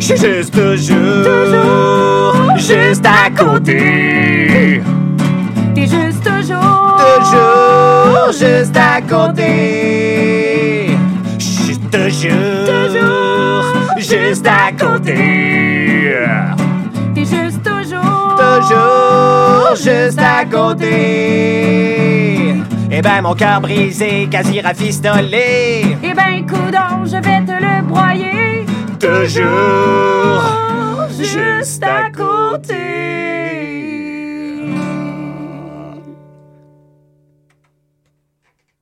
Je 0.00 0.06
suis 0.06 0.16
juste 0.16 0.54
toujours, 0.54 2.34
juste 2.56 3.04
à 3.04 3.28
côté. 3.30 4.80
T'es 5.74 5.86
juste 5.86 6.24
toujours, 6.24 6.96
Toujours 7.18 8.32
juste 8.32 8.76
à 8.76 9.00
côté. 9.02 10.88
Je 11.38 11.44
suis 11.44 11.78
toujours, 11.78 13.64
juste 13.98 14.46
à 14.46 14.72
côté. 14.72 15.77
Toujours, 18.58 19.76
juste 19.76 20.18
à 20.18 20.44
côté. 20.44 20.88
Eh 22.90 23.00
ben, 23.00 23.22
mon 23.22 23.34
cœur 23.34 23.60
brisé, 23.60 24.26
quasi 24.28 24.60
rafistolé. 24.60 25.96
Eh 26.02 26.12
ben, 26.12 26.44
coudon, 26.44 27.04
je 27.04 27.18
vais 27.22 27.44
te 27.44 27.52
le 27.52 27.82
broyer. 27.86 28.66
Toujours 28.98 30.42
juste 31.18 31.84
à 31.84 32.10
côté. 32.10 32.74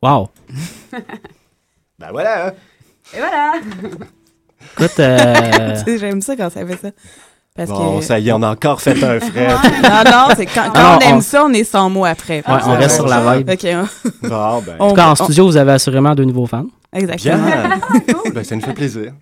Wow. 0.03 0.31
Ben 1.99 2.11
voilà, 2.13 2.49
hein. 2.49 2.53
Et 3.15 3.19
voilà. 3.19 3.55
Écoute, 4.75 5.01
euh, 5.01 5.77
Tu 5.85 5.85
sais, 5.85 5.99
J'aime 5.99 6.21
ça 6.21 6.37
quand 6.37 6.51
ça 6.51 6.67
fait 6.67 6.77
ça. 6.77 6.91
Parce 7.57 7.71
Bon, 7.71 7.99
que... 7.99 8.05
ça 8.05 8.19
y 8.19 8.29
est, 8.29 8.33
on 8.33 8.43
a 8.43 8.51
encore 8.51 8.83
fait 8.83 9.03
un 9.03 9.19
frais. 9.19 9.49
non, 9.49 10.11
non, 10.11 10.29
c'est 10.37 10.45
quand, 10.47 10.65
quand 10.67 10.73
Ah, 10.75 10.99
on 11.01 11.05
aime 11.07 11.17
on- 11.17 11.21
ça, 11.23 11.45
on 11.45 11.53
est 11.55 11.65
sans 11.65 11.89
mots 11.89 12.05
après. 12.05 12.39
Ouais, 12.47 12.55
on 12.67 12.73
reste 12.77 12.97
sur 12.97 13.07
la 13.07 13.39
vibe. 13.39 13.49
On- 13.51 13.85
Bon, 14.29 14.61
ben. 14.63 14.77
en 14.79 14.89
tout 14.91 14.95
cas, 14.95 15.09
en 15.09 15.15
studio, 15.15 15.47
vous 15.47 15.57
avez 15.57 15.73
assurément 15.73 16.15
deux 16.15 16.25
nouveaux 16.25 16.47
fans. 16.47 16.67
Exactement. 16.93 17.47
Bien. 17.47 17.81
ben, 18.35 18.45
ça 18.45 18.55
nous 18.57 18.63
fait 18.63 18.75
plaisir. 18.75 19.13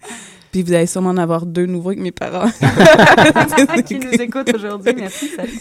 Puis 0.51 0.62
vous 0.62 0.73
allez 0.73 0.87
sûrement 0.87 1.11
en 1.11 1.16
avoir 1.16 1.47
deux 1.47 1.66
nouveaux 1.66 1.90
avec 1.90 2.01
mes 2.01 2.12
parents. 2.12 2.49
qui 3.87 3.99
nous 3.99 4.11
écoutent 4.12 4.53
aujourd'hui. 4.55 4.94
Merci, 4.97 5.29
salut. 5.37 5.61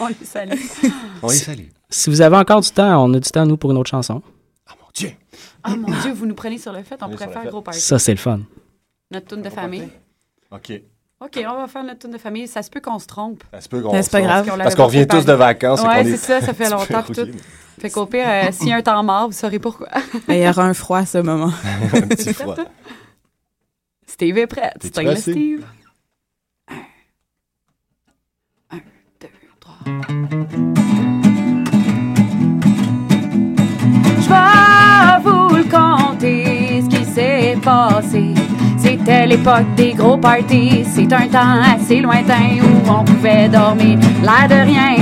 On 0.00 0.06
les 0.08 0.14
salue. 0.24 0.58
On 1.22 1.28
les 1.28 1.34
salue. 1.34 1.66
Si 1.90 2.10
vous 2.10 2.20
avez 2.20 2.36
encore 2.36 2.60
du 2.60 2.70
temps, 2.70 3.04
on 3.04 3.12
a 3.14 3.18
du 3.20 3.30
temps, 3.30 3.46
nous, 3.46 3.56
pour 3.56 3.70
une 3.70 3.78
autre 3.78 3.90
chanson. 3.90 4.22
Dieu. 4.94 5.12
Oh 5.66 5.70
mon 5.76 5.92
Dieu, 6.00 6.12
vous 6.12 6.26
nous 6.26 6.34
prenez 6.34 6.58
sur 6.58 6.72
le 6.72 6.82
fait. 6.82 6.96
On 7.02 7.08
pourrait 7.08 7.28
faire 7.28 7.42
fait. 7.42 7.48
gros 7.48 7.62
party. 7.62 7.78
Ça, 7.80 7.98
c'est 8.00 8.10
le 8.12 8.18
fun. 8.18 8.40
Notre 9.12 9.28
tune 9.28 9.42
de 9.42 9.50
famille. 9.50 9.88
OK. 10.50 10.72
OK, 11.20 11.44
on 11.48 11.56
va 11.60 11.66
faire 11.66 11.82
notre 11.82 11.98
tune 11.98 12.12
de 12.12 12.18
famille. 12.18 12.46
Ça 12.46 12.62
se 12.62 12.70
peut 12.70 12.80
qu'on 12.80 12.98
se 13.00 13.06
trompe. 13.06 13.42
Ça 13.52 13.60
se 13.60 13.68
peut 13.68 13.80
qu'on 13.82 13.90
Ben, 13.90 14.02
c'est 14.02 14.12
pas 14.12 14.18
se- 14.18 14.22
grave. 14.24 14.44
Parce 14.46 14.56
qu'on 14.56 14.62
Parce 14.62 14.74
qu'on 14.76 14.86
revient 14.86 15.06
tous 15.06 15.24
de 15.24 15.32
vacances. 15.32 15.80
qu'on 15.80 15.90
c'est 15.90 16.00
est- 16.10 16.16
ça, 16.16 16.40
ça 16.40 16.54
fait 16.54 16.70
longtemps. 16.70 17.02
puis 17.02 17.14
tout. 17.14 17.28
Fait 17.80 17.90
qu'au 17.90 18.06
pire, 18.06 18.26
euh, 18.28 18.52
s'il 18.52 18.68
y 18.68 18.72
a 18.72 18.76
un 18.76 18.82
temps 18.82 19.02
mort, 19.02 19.26
vous 19.26 19.32
saurez 19.32 19.58
pourquoi. 19.58 19.88
Il 20.28 20.36
y 20.36 20.48
aura 20.48 20.64
un 20.64 20.74
froid 20.74 20.98
à 20.98 21.06
ce 21.06 21.18
moment. 21.18 21.52
un 21.92 22.00
petit 22.02 22.32
froid. 22.32 22.54
Steve 24.06 24.38
est 24.38 24.46
prêt. 24.46 24.72
Style 24.82 25.08
le? 25.08 25.16
Steve? 25.16 25.64
Un, 26.70 26.74
un, 28.76 28.80
deux, 29.20 29.28
trois. 29.60 30.88
Je 34.20 34.28
vais 34.28 35.22
vous 35.22 35.54
le 35.56 35.64
conter, 35.64 36.82
ce 36.82 36.88
qui 36.96 37.04
s'est 37.04 37.56
passé. 37.62 38.34
C'était 39.08 39.26
l'époque 39.26 39.74
des 39.74 39.94
gros 39.94 40.18
parties. 40.18 40.84
C'est 40.84 41.10
un 41.14 41.26
temps 41.28 41.62
assez 41.74 42.02
lointain 42.02 42.58
où 42.60 42.90
on 42.90 43.04
pouvait 43.04 43.48
dormir 43.48 43.98
l'air 44.22 44.46
de 44.46 44.66
rien. 44.66 44.96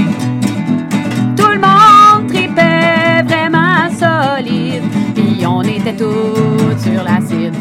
Tout 1.36 1.48
le 1.48 1.58
monde 1.58 2.28
tripait 2.28 3.24
vraiment 3.26 3.90
solide. 3.90 4.84
Puis 5.12 5.44
on 5.44 5.60
était 5.62 5.96
tous 5.96 6.84
sur 6.84 7.02
l'acide. 7.02 7.56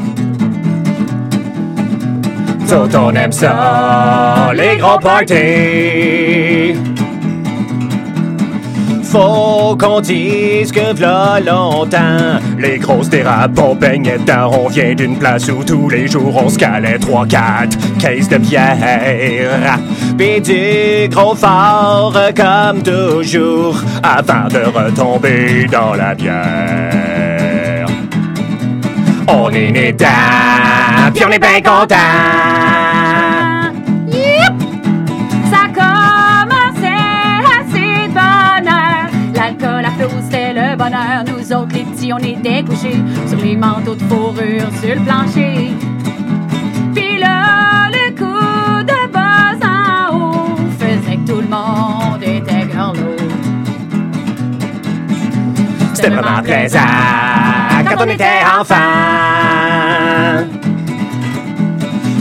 Autres, 2.72 3.00
on 3.00 3.16
aime 3.16 3.32
ça, 3.32 4.52
les 4.54 4.78
gros 4.78 5.00
parties. 5.00 6.76
Faut 9.02 9.76
qu'on 9.80 10.00
dise 10.00 10.72
que 10.72 10.94
v'là 10.94 11.40
longtemps, 11.40 12.38
les 12.60 12.80
grosses 12.80 13.10
dérapes, 13.10 13.58
on 13.60 13.76
baignait 13.76 14.18
dedans. 14.18 14.52
On 14.54 14.70
vient 14.70 14.94
d'une 14.94 15.18
place 15.18 15.50
où 15.50 15.64
tous 15.64 15.90
les 15.90 16.08
jours 16.08 16.36
on 16.44 16.50
se 16.50 16.58
calait 16.58 16.98
3-4 16.98 17.98
caisses 18.00 18.30
de 18.30 18.38
bière. 18.38 19.80
Pis 20.18 20.42
du 20.42 21.10
gros 21.10 21.36
fort 21.36 22.18
comme 22.36 22.82
toujours, 22.84 23.78
avant 24.04 24.48
de 24.48 24.66
retomber 24.66 25.68
dans 25.72 25.94
la 25.96 26.16
bière. 26.16 27.88
On 29.28 29.50
est 29.50 29.72
né 29.72 29.94
pis 29.94 31.26
on 31.26 31.32
est 31.32 31.40
bien 31.40 31.62
content. 31.62 31.96
Ça 35.52 35.68
commençait 35.74 36.88
assez 37.60 38.08
de 38.08 38.14
bonheur. 38.14 39.10
L'alcool 39.34 39.86
flot, 39.98 40.10
c'était 40.24 40.54
le 40.54 40.76
bonheur. 40.78 41.25
Nous 41.48 41.56
autres, 41.56 41.76
les 41.76 41.84
petits, 41.84 42.12
on 42.12 42.18
était 42.18 42.64
couchés 42.64 43.00
sur 43.28 43.38
les 43.38 43.56
manteaux 43.56 43.94
de 43.94 44.02
fourrure 44.04 44.68
sur 44.82 44.96
le 44.96 45.02
plancher. 45.02 45.74
Puis 46.96 47.20
là, 47.20 47.88
le 47.92 48.10
coup 48.16 48.84
de 48.84 49.08
buzz 49.14 49.62
en 49.64 50.18
haut 50.18 50.58
faisait 50.80 51.18
que 51.18 51.32
tout 51.32 51.42
le 51.42 51.48
monde 51.48 52.24
était 52.24 52.66
gorlot. 52.74 53.16
C'était 55.94 56.10
vraiment 56.10 56.42
plaisant 56.42 56.80
quand 57.90 58.06
on 58.06 58.10
était 58.10 58.42
enfant. 58.60 58.76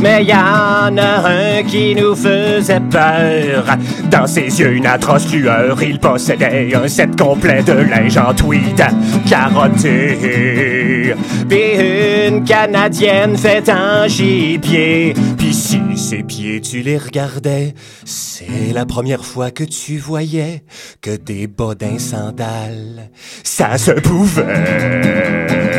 Mais 0.02 0.22
y 0.22 0.34
en 0.34 0.98
a 0.98 1.28
un 1.30 1.62
qui 1.62 1.94
nous 1.94 2.14
faisait 2.14 2.80
Dans 2.94 4.26
ses 4.26 4.60
yeux, 4.60 4.72
une 4.72 4.86
atroce 4.86 5.32
lueur. 5.32 5.82
Il 5.82 5.98
possédait 5.98 6.72
un 6.74 6.86
set 6.86 7.16
complet 7.16 7.62
de 7.64 7.72
linge 7.72 8.16
en 8.16 8.32
tweed 8.32 8.80
carotté. 9.28 11.14
Puis 11.48 12.28
une 12.28 12.44
canadienne 12.44 13.36
faite 13.36 13.68
en 13.68 14.06
gibier. 14.06 15.14
Puis 15.36 15.52
si 15.52 15.80
ses 15.96 16.22
pieds, 16.22 16.60
tu 16.60 16.82
les 16.82 16.98
regardais, 16.98 17.74
c'est 18.04 18.72
la 18.72 18.86
première 18.86 19.24
fois 19.24 19.50
que 19.50 19.64
tu 19.64 19.98
voyais 19.98 20.62
que 21.00 21.16
des 21.16 21.48
bodins 21.48 21.98
sandales, 21.98 23.10
ça 23.42 23.76
se 23.76 23.90
pouvait. 23.90 25.73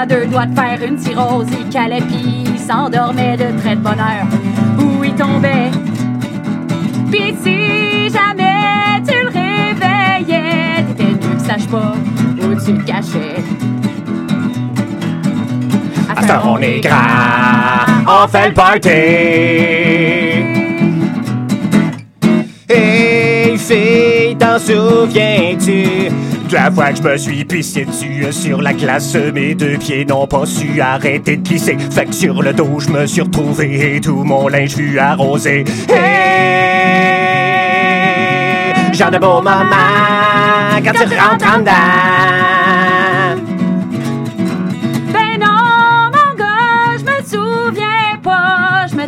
À 0.00 0.06
deux 0.06 0.26
doigts 0.26 0.46
de 0.46 0.54
faire 0.54 0.82
une 0.82 0.98
cirrhose. 0.98 1.46
Il 1.60 1.68
calait 1.68 2.00
pis 2.00 2.44
il 2.46 2.58
s'endormait 2.58 3.36
de 3.36 3.60
très 3.60 3.76
de 3.76 3.80
bonheur. 3.80 4.24
Où 4.78 5.04
il 5.04 5.14
tombait. 5.14 5.70
Pis 7.10 7.34
si 7.42 8.08
jamais 8.08 9.02
tu 9.06 9.14
le 9.22 9.28
réveillais, 9.28 10.84
t'étais 10.88 11.04
mieux 11.04 11.34
que 11.36 11.42
sache 11.42 11.66
pas 11.66 11.92
où 12.42 12.54
tu 12.54 12.72
te 12.78 12.84
cachais. 12.84 13.42
À 16.16 16.22
ce 16.22 16.46
on 16.46 16.58
est 16.58 16.80
grand, 16.80 18.24
on 18.24 18.28
fait 18.28 18.48
le 18.48 18.54
party. 18.54 18.88
Hey 22.68 23.58
fille, 23.58 24.36
t'en 24.38 24.58
souviens-tu? 24.58 26.29
La 26.52 26.70
fois 26.70 26.90
que 26.90 26.96
je 26.96 27.02
me 27.02 27.16
suis 27.16 27.44
pissé 27.44 27.84
dessus 27.84 28.32
sur 28.32 28.60
la 28.62 28.72
glace, 28.72 29.14
mes 29.34 29.54
deux 29.54 29.76
pieds 29.78 30.04
n'ont 30.04 30.26
pas 30.26 30.46
su 30.46 30.80
arrêter 30.80 31.36
de 31.36 31.42
glisser. 31.48 31.76
Fait 31.90 32.06
que 32.06 32.14
sur 32.14 32.42
le 32.42 32.52
dos, 32.52 32.80
je 32.80 32.88
me 32.88 33.06
suis 33.06 33.22
retrouvé 33.22 33.96
et 33.96 34.00
tout 34.00 34.24
mon 34.24 34.48
linge 34.48 34.74
vu 34.76 34.98
arrosé. 34.98 35.64
Hey, 35.88 36.10
genre 38.92 39.10
de 39.10 39.18
beau 39.18 39.42
moment 39.42 39.60
quand 40.84 40.92
tu 40.92 41.04
rentres 41.16 41.54
en 41.54 41.58
dedans. 41.58 42.59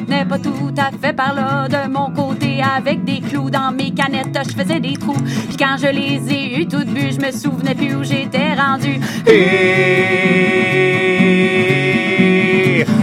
tenais 0.05 0.25
pas 0.25 0.39
tout 0.39 0.75
à 0.77 0.91
fait 1.01 1.13
par 1.13 1.35
là 1.35 1.69
de 1.69 1.89
mon 1.89 2.11
côté 2.11 2.63
avec 2.63 3.05
des 3.05 3.21
clous 3.21 3.51
dans 3.51 3.71
mes 3.73 3.91
canettes, 3.91 4.39
je 4.49 4.53
faisais 4.55 4.81
des 4.81 4.95
trous. 4.95 5.21
Puis 5.49 5.57
quand 5.59 5.77
je 5.79 5.89
les 5.89 6.21
ai 6.33 6.61
eues 6.61 6.67
toutes 6.67 6.89
bues, 6.89 7.13
je 7.13 7.21
me 7.25 7.31
souvenais 7.33 7.75
plus 7.75 7.95
où 7.95 8.03
j'étais 8.03 8.55
rendu. 8.55 9.01
Et 9.27 9.65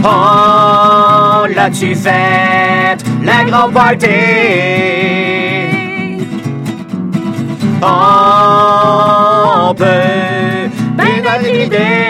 oh, 0.03 1.45
l'as-tu 1.55 1.95
faite, 1.95 3.03
la 3.23 3.43
grande 3.45 3.73
party? 3.73 4.07
Oh, 7.81 9.69
on 9.69 9.75
peut 9.75 10.19
bien. 11.69 12.09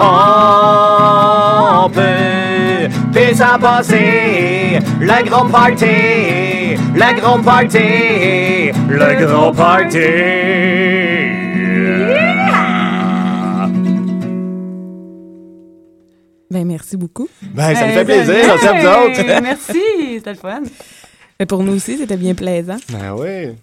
Oh, 0.00 0.87
ça 3.34 3.54
a 3.54 3.58
passé. 3.58 4.78
Le 5.00 5.24
grand 5.28 5.48
party, 5.48 6.76
le 6.94 7.20
grand 7.20 7.42
party, 7.42 8.72
le 8.88 9.26
grand 9.26 9.52
party. 9.52 9.98
Ben, 16.50 16.66
merci 16.66 16.96
beaucoup. 16.96 17.28
Ben, 17.54 17.74
ça 17.74 17.86
me 17.86 17.92
fait 17.92 18.04
plaisir, 18.04 18.34
ben, 18.34 18.46
merci 18.46 18.66
à 18.66 18.72
vous 18.72 18.86
autres. 18.86 19.20
hey, 19.20 19.40
Merci, 19.42 19.82
c'était 20.16 20.30
le 20.30 20.36
fun. 20.36 20.62
Et 21.38 21.46
pour 21.46 21.62
nous 21.62 21.74
aussi, 21.74 21.98
c'était 21.98 22.16
bien 22.16 22.34
plaisant. 22.34 22.78
Ben 22.90 23.14
oui. 23.16 23.54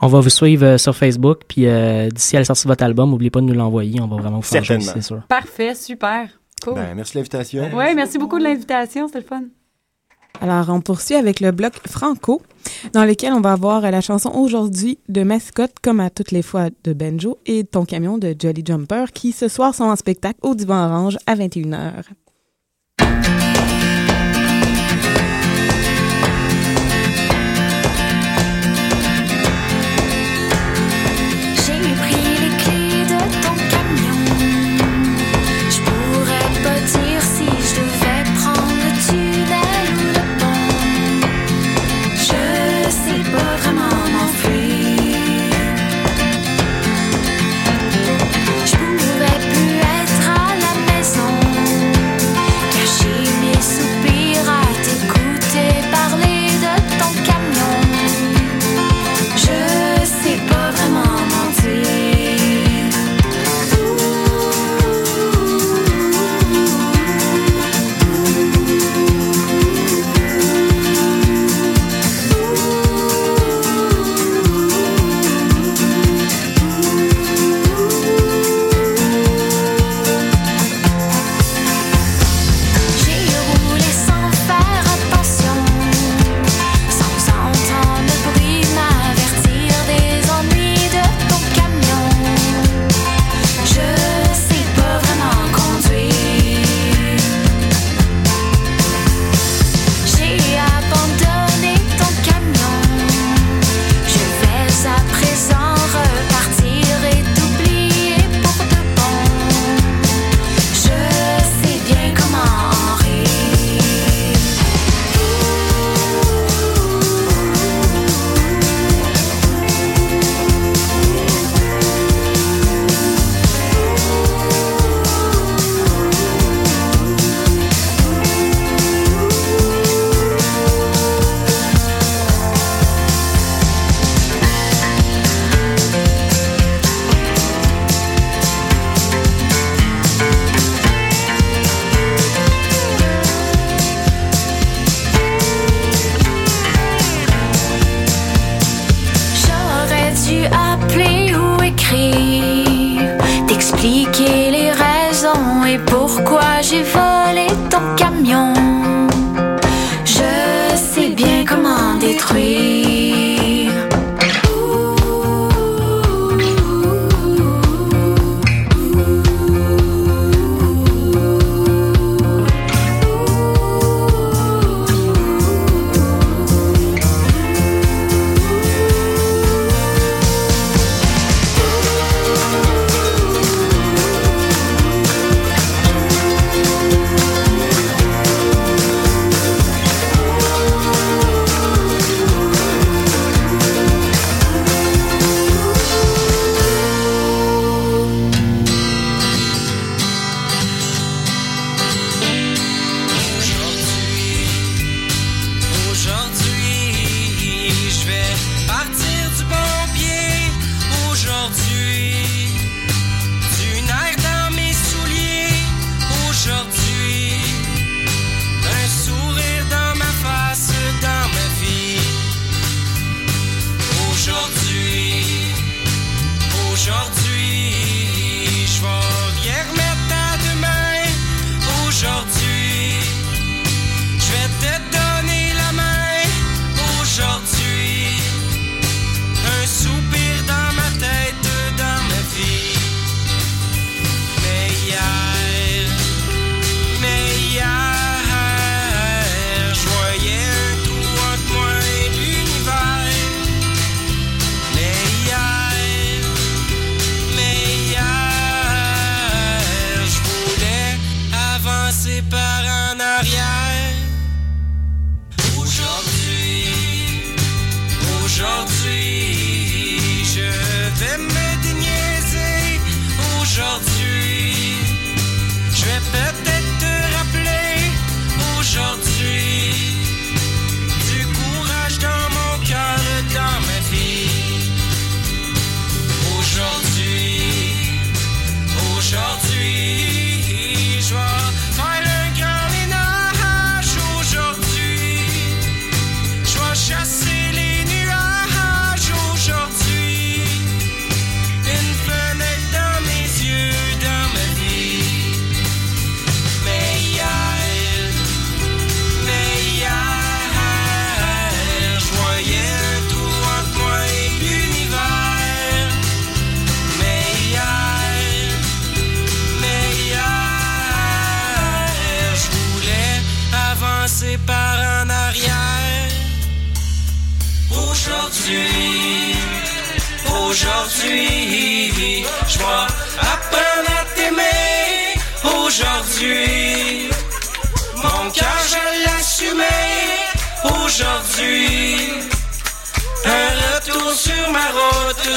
On 0.00 0.08
va 0.08 0.20
vous 0.20 0.28
suivre 0.28 0.66
euh, 0.66 0.78
sur 0.78 0.94
Facebook, 0.94 1.42
puis 1.48 1.66
euh, 1.66 2.08
d'ici 2.10 2.36
à 2.36 2.40
la 2.40 2.44
sortie 2.44 2.64
de 2.64 2.68
votre 2.68 2.84
album, 2.84 3.10
n'oubliez 3.10 3.30
pas 3.30 3.40
de 3.40 3.46
nous 3.46 3.54
l'envoyer. 3.54 4.00
On 4.02 4.08
va 4.08 4.16
vraiment 4.16 4.40
vous 4.40 4.42
faire 4.42 4.64
c'est 4.64 5.02
sûr. 5.02 5.22
Parfait, 5.28 5.74
super. 5.74 6.28
Cool. 6.66 6.74
Ben, 6.74 6.94
merci 6.94 7.12
de 7.14 7.18
l'invitation. 7.18 7.74
ouais, 7.74 7.94
merci 7.94 8.18
beaucoup 8.18 8.38
de 8.38 8.44
l'invitation, 8.44 9.06
c'était 9.06 9.20
le 9.20 9.24
fun. 9.24 9.42
Alors, 10.40 10.68
on 10.68 10.80
poursuit 10.80 11.14
avec 11.14 11.40
le 11.40 11.50
bloc 11.50 11.74
Franco, 11.88 12.42
dans 12.92 13.04
lequel 13.04 13.32
on 13.32 13.40
va 13.40 13.52
avoir 13.52 13.80
la 13.80 14.00
chanson 14.00 14.30
aujourd'hui 14.34 14.98
de 15.08 15.22
Mascotte, 15.22 15.78
comme 15.82 16.00
à 16.00 16.10
toutes 16.10 16.30
les 16.30 16.42
fois 16.42 16.68
de 16.84 16.92
Benjo, 16.92 17.38
et 17.46 17.64
Ton 17.64 17.84
camion 17.84 18.18
de 18.18 18.34
Jolly 18.38 18.62
Jumper, 18.64 19.06
qui 19.14 19.32
ce 19.32 19.48
soir 19.48 19.74
sont 19.74 19.84
en 19.84 19.96
spectacle 19.96 20.38
au 20.42 20.54
Divan 20.54 20.86
Orange 20.86 21.16
à 21.26 21.36
21h. 21.36 22.04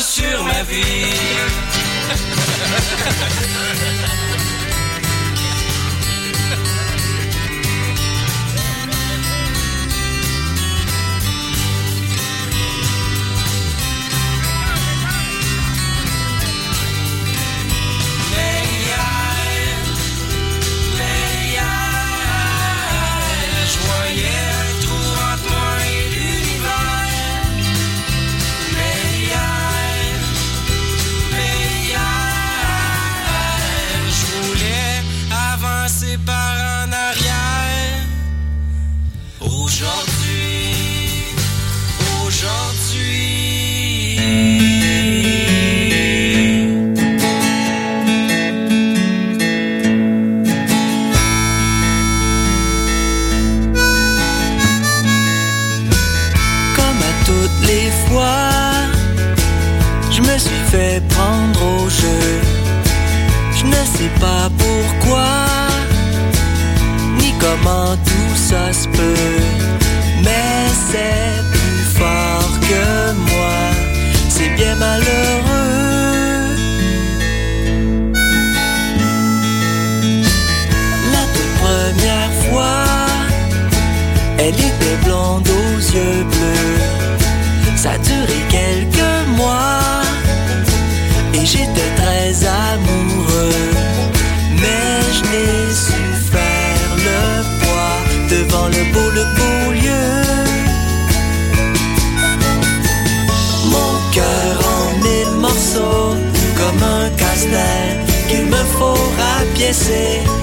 Sur 0.02 0.44
ma 0.44 0.64
vie. 0.64 1.14
comment 67.62 67.96
tout 68.06 68.36
ça 68.36 68.74
se 68.74 68.88
peut. 68.88 69.40
Mais 70.24 70.68
c'est 70.92 71.42
plus 71.52 72.00
fort 72.00 72.52
que 72.62 73.14
moi, 73.32 73.60
c'est 74.30 74.50
bien 74.56 74.76
malheureux. 74.76 76.56
La 81.14 81.24
toute 81.34 81.54
première 81.64 82.34
fois, 82.50 82.86
elle 84.38 84.56
était 84.56 84.98
blonde 85.06 85.48
aux 85.48 85.78
yeux 85.96 86.24
bleus. 86.24 87.76
Ça 87.76 87.92
a 87.92 87.98
rapiécer. 109.70 110.39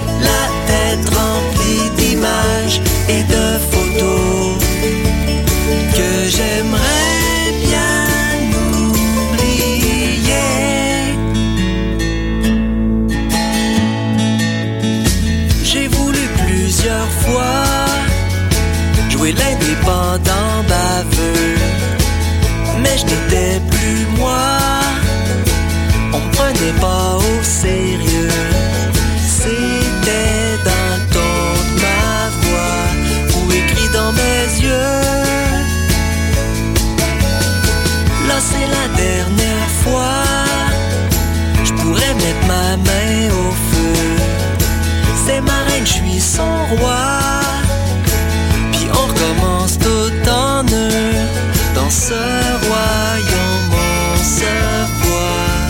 Ce 52.09 52.13
royaume, 52.13 53.75
on 53.75 54.17
se 54.17 54.55
voit 55.03 55.67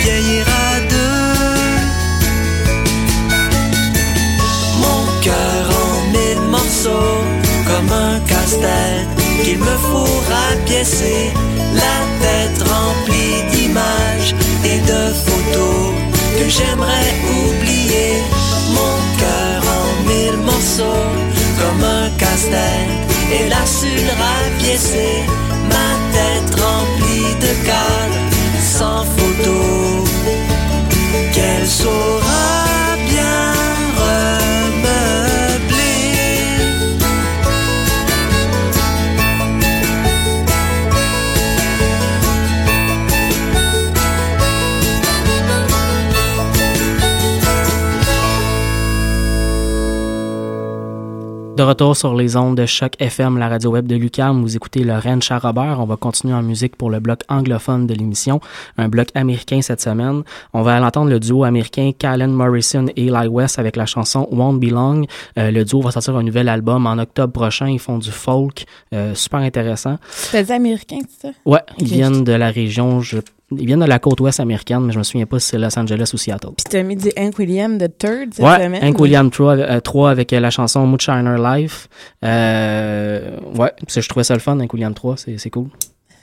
vieillir 0.00 0.46
deux. 0.88 1.76
Mon 4.80 5.20
cœur 5.20 5.64
en 5.84 6.10
mille 6.12 6.48
morceaux, 6.48 7.20
comme 7.66 7.92
un 7.92 8.20
casse-tête 8.20 9.22
qu'il 9.44 9.58
me 9.58 9.76
faut 9.86 10.18
rapiécer. 10.30 11.30
La 11.74 11.98
tête 12.22 12.62
remplie 12.62 13.42
d'images 13.52 14.34
et 14.64 14.78
de 14.78 15.12
photos 15.26 15.92
que 16.38 16.48
j'aimerais 16.48 17.12
oublier. 17.38 18.22
Mon 18.70 18.96
cœur 19.20 19.62
en 19.78 20.08
mille 20.08 20.38
morceaux, 20.42 21.06
comme 21.60 21.84
un 21.84 22.08
casse-tête, 22.16 23.04
et 23.30 23.46
la 23.50 23.66
su 23.66 23.90
le 23.94 24.14
rapiécer. 24.24 25.20
Ma 25.20 25.34
tête 25.34 25.45
sans 28.60 29.04
photo, 29.04 30.04
qu'elle 31.32 31.66
saura 31.66 32.15
retour 51.66 51.96
sur 51.96 52.14
les 52.14 52.36
ondes 52.36 52.56
de 52.56 52.64
Choc 52.66 52.94
FM, 52.98 53.38
la 53.38 53.48
radio 53.48 53.70
web 53.70 53.86
de 53.86 53.96
Lucam, 53.96 54.40
vous 54.40 54.56
écoutez 54.56 54.84
Lorraine 54.84 55.20
Charrobert. 55.20 55.78
On 55.80 55.84
va 55.84 55.96
continuer 55.96 56.32
en 56.34 56.42
musique 56.42 56.76
pour 56.76 56.90
le 56.90 57.00
bloc 57.00 57.20
anglophone 57.28 57.86
de 57.86 57.94
l'émission, 57.94 58.40
un 58.78 58.88
bloc 58.88 59.08
américain 59.14 59.60
cette 59.62 59.80
semaine. 59.80 60.22
On 60.52 60.62
va 60.62 60.80
entendre 60.84 61.10
le 61.10 61.18
duo 61.20 61.44
américain 61.44 61.90
Callan 61.98 62.28
Morrison 62.28 62.86
et 62.96 63.06
Eli 63.06 63.28
West 63.28 63.58
avec 63.58 63.76
la 63.76 63.86
chanson 63.86 64.28
Won't 64.30 64.58
Be 64.60 64.70
Long. 64.70 65.02
Euh, 65.38 65.50
le 65.50 65.64
duo 65.64 65.80
va 65.80 65.90
sortir 65.90 66.16
un 66.16 66.22
nouvel 66.22 66.48
album 66.48 66.86
en 66.86 66.98
octobre 66.98 67.32
prochain. 67.32 67.68
Ils 67.68 67.80
font 67.80 67.98
du 67.98 68.10
folk, 68.10 68.64
euh, 68.94 69.14
super 69.14 69.40
intéressant. 69.40 69.96
C'est 70.10 70.50
américain, 70.50 70.98
c'est 71.08 71.28
ça? 71.28 71.34
Ouais, 71.44 71.60
ils 71.78 71.86
viennent 71.86 72.24
de 72.24 72.32
la 72.32 72.50
région, 72.50 73.00
je- 73.00 73.18
ils 73.52 73.64
viennent 73.66 73.80
de 73.80 73.84
la 73.86 73.98
côte 73.98 74.20
ouest 74.20 74.40
américaine, 74.40 74.80
mais 74.80 74.92
je 74.92 74.98
me 74.98 75.04
souviens 75.04 75.26
pas 75.26 75.38
si 75.38 75.48
c'est 75.48 75.58
Los 75.58 75.78
Angeles 75.78 76.10
ou 76.12 76.16
Seattle. 76.16 76.48
Puis 76.56 76.64
t'as 76.68 76.82
mis 76.82 76.96
du 76.96 77.10
Hank 77.16 77.38
William 77.38 77.78
de 77.78 77.86
Third 77.86 78.34
cette 78.34 78.44
Ouais, 78.44 78.64
semaine. 78.64 78.82
Hank 78.84 78.98
William 78.98 79.30
3, 79.30 79.56
euh, 79.58 79.80
3 79.80 80.10
avec 80.10 80.32
euh, 80.32 80.40
la 80.40 80.50
chanson 80.50 80.84
Moonshiner 80.86 81.36
Life. 81.38 81.88
Euh, 82.24 83.36
ouais, 83.54 83.72
parce 83.80 83.94
que 83.94 84.00
je 84.00 84.08
trouvais 84.08 84.24
ça 84.24 84.34
le 84.34 84.40
fun, 84.40 84.58
Hank 84.58 84.72
William 84.72 84.94
3, 84.94 85.16
c'est 85.16 85.38
c'est 85.38 85.50
cool. 85.50 85.68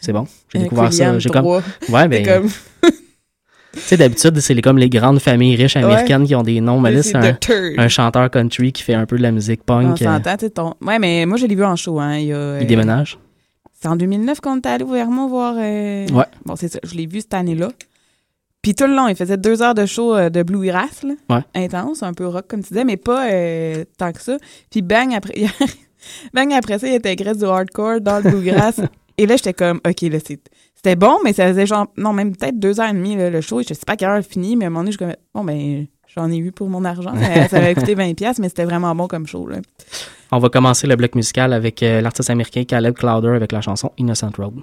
C'est 0.01 0.11
bon. 0.11 0.25
J'ai 0.53 0.59
découvert 0.59 0.89
William 0.89 1.13
ça. 1.13 1.19
J'ai 1.19 1.29
comme. 1.29 1.43
3. 1.43 1.61
Ouais, 1.89 2.07
ben. 2.09 2.25
C'est 2.25 2.33
comme- 2.33 2.49
Tu 3.73 3.79
sais, 3.79 3.97
d'habitude, 3.97 4.39
c'est 4.39 4.53
les- 4.53 4.61
comme 4.61 4.77
les 4.77 4.87
grandes 4.89 5.17
familles 5.19 5.55
riches 5.55 5.77
américaines 5.77 6.21
Ouais. 6.21 6.27
qui 6.27 6.35
ont 6.35 6.43
des 6.43 6.61
noms, 6.61 6.79
mais 6.79 6.91
Mais 6.91 6.97
là, 6.97 7.01
c'est 7.03 7.15
un, 7.15 7.33
The 7.33 7.79
un 7.79 7.87
chanteur 7.87 8.29
country 8.29 8.71
qui 8.71 8.83
fait 8.83 8.93
un 8.93 9.07
peu 9.07 9.17
de 9.17 9.23
la 9.23 9.31
musique 9.31 9.61
On 9.67 9.81
punk. 9.81 9.99
euh, 9.99 10.05
s'entend, 10.05 10.37
tu 10.37 10.51
ton... 10.51 10.75
Ouais, 10.79 10.99
mais 10.99 11.25
moi, 11.25 11.37
je 11.37 11.47
l'ai 11.47 11.55
vu 11.55 11.63
en 11.63 11.75
show, 11.75 11.99
hein. 11.99 12.17
Il, 12.17 12.25
y 12.27 12.33
a, 12.33 12.59
il 12.59 12.63
euh, 12.63 12.65
déménage. 12.65 13.17
C'est 13.83 13.89
en 13.89 13.97
2009 13.97 14.39
qu'on 14.39 14.55
est 14.55 14.65
allé 14.65 14.85
au 14.85 14.91
Vermont 14.91 15.27
voir. 15.27 15.55
Euh, 15.57 16.07
ouais. 16.07 16.25
Bon, 16.45 16.55
c'est 16.55 16.69
ça. 16.69 16.79
Je 16.83 16.95
l'ai 16.95 17.05
vu 17.05 17.19
cette 17.19 17.33
année-là. 17.33 17.67
Puis 18.61 18.75
tout 18.75 18.85
le 18.85 18.95
long, 18.95 19.09
il 19.09 19.15
faisait 19.17 19.35
deux 19.35 19.61
heures 19.61 19.73
de 19.73 19.85
show 19.85 20.15
euh, 20.15 20.29
de 20.29 20.41
Blue 20.41 20.65
là. 20.67 20.87
Ouais. 21.29 21.41
Intense, 21.53 22.01
un 22.01 22.13
peu 22.13 22.25
rock, 22.25 22.45
comme 22.47 22.61
tu 22.63 22.69
disais, 22.69 22.85
mais 22.85 22.95
pas 22.95 23.29
euh, 23.29 23.83
tant 23.97 24.13
que 24.13 24.21
ça. 24.21 24.37
Puis 24.71 24.81
bang, 24.81 25.13
après, 25.13 25.33
bang, 26.33 26.53
après 26.53 26.79
ça, 26.79 26.87
il 26.87 26.95
intégrait 26.95 27.35
du 27.35 27.43
hardcore 27.43 27.99
dans 27.99 28.23
le 28.23 28.31
Bluegrass. 28.31 28.79
et 29.17 29.27
là, 29.27 29.35
j'étais 29.35 29.51
comme, 29.51 29.81
OK, 29.85 30.01
là, 30.03 30.17
c'était 30.19 30.95
bon, 30.95 31.17
mais 31.25 31.33
ça 31.33 31.49
faisait 31.49 31.65
genre, 31.65 31.87
non, 31.97 32.13
même 32.13 32.33
peut-être 32.33 32.57
deux 32.57 32.79
heures 32.79 32.89
et 32.89 32.93
demie, 32.93 33.17
là, 33.17 33.29
le 33.29 33.41
show. 33.41 33.61
Je 33.63 33.73
sais 33.73 33.85
pas 33.85 33.97
quelle 33.97 34.11
heure 34.11 34.19
il 34.19 34.23
finit, 34.23 34.55
mais 34.55 34.63
à 34.63 34.67
un 34.67 34.71
moment 34.71 34.83
donné, 34.83 34.93
je 34.93 34.97
suis 34.97 35.05
comme, 35.05 35.15
bon, 35.33 35.43
ben, 35.43 35.87
J'en 36.15 36.29
ai 36.31 36.37
eu 36.37 36.51
pour 36.51 36.69
mon 36.69 36.85
argent. 36.85 37.13
Ça 37.49 37.59
m'a 37.59 37.73
coûté 37.73 37.95
20$, 37.95 38.35
mais 38.39 38.49
c'était 38.49 38.65
vraiment 38.65 38.93
bon 38.93 39.07
comme 39.07 39.25
show. 39.25 39.49
On 40.31 40.39
va 40.39 40.49
commencer 40.49 40.87
le 40.87 40.95
bloc 40.95 41.15
musical 41.15 41.53
avec 41.53 41.81
euh, 41.83 42.01
l'artiste 42.01 42.29
américain 42.29 42.63
Caleb 42.63 42.95
Clowder 42.95 43.29
avec 43.35 43.51
la 43.51 43.61
chanson 43.61 43.91
Innocent 43.97 44.31
Road. 44.37 44.55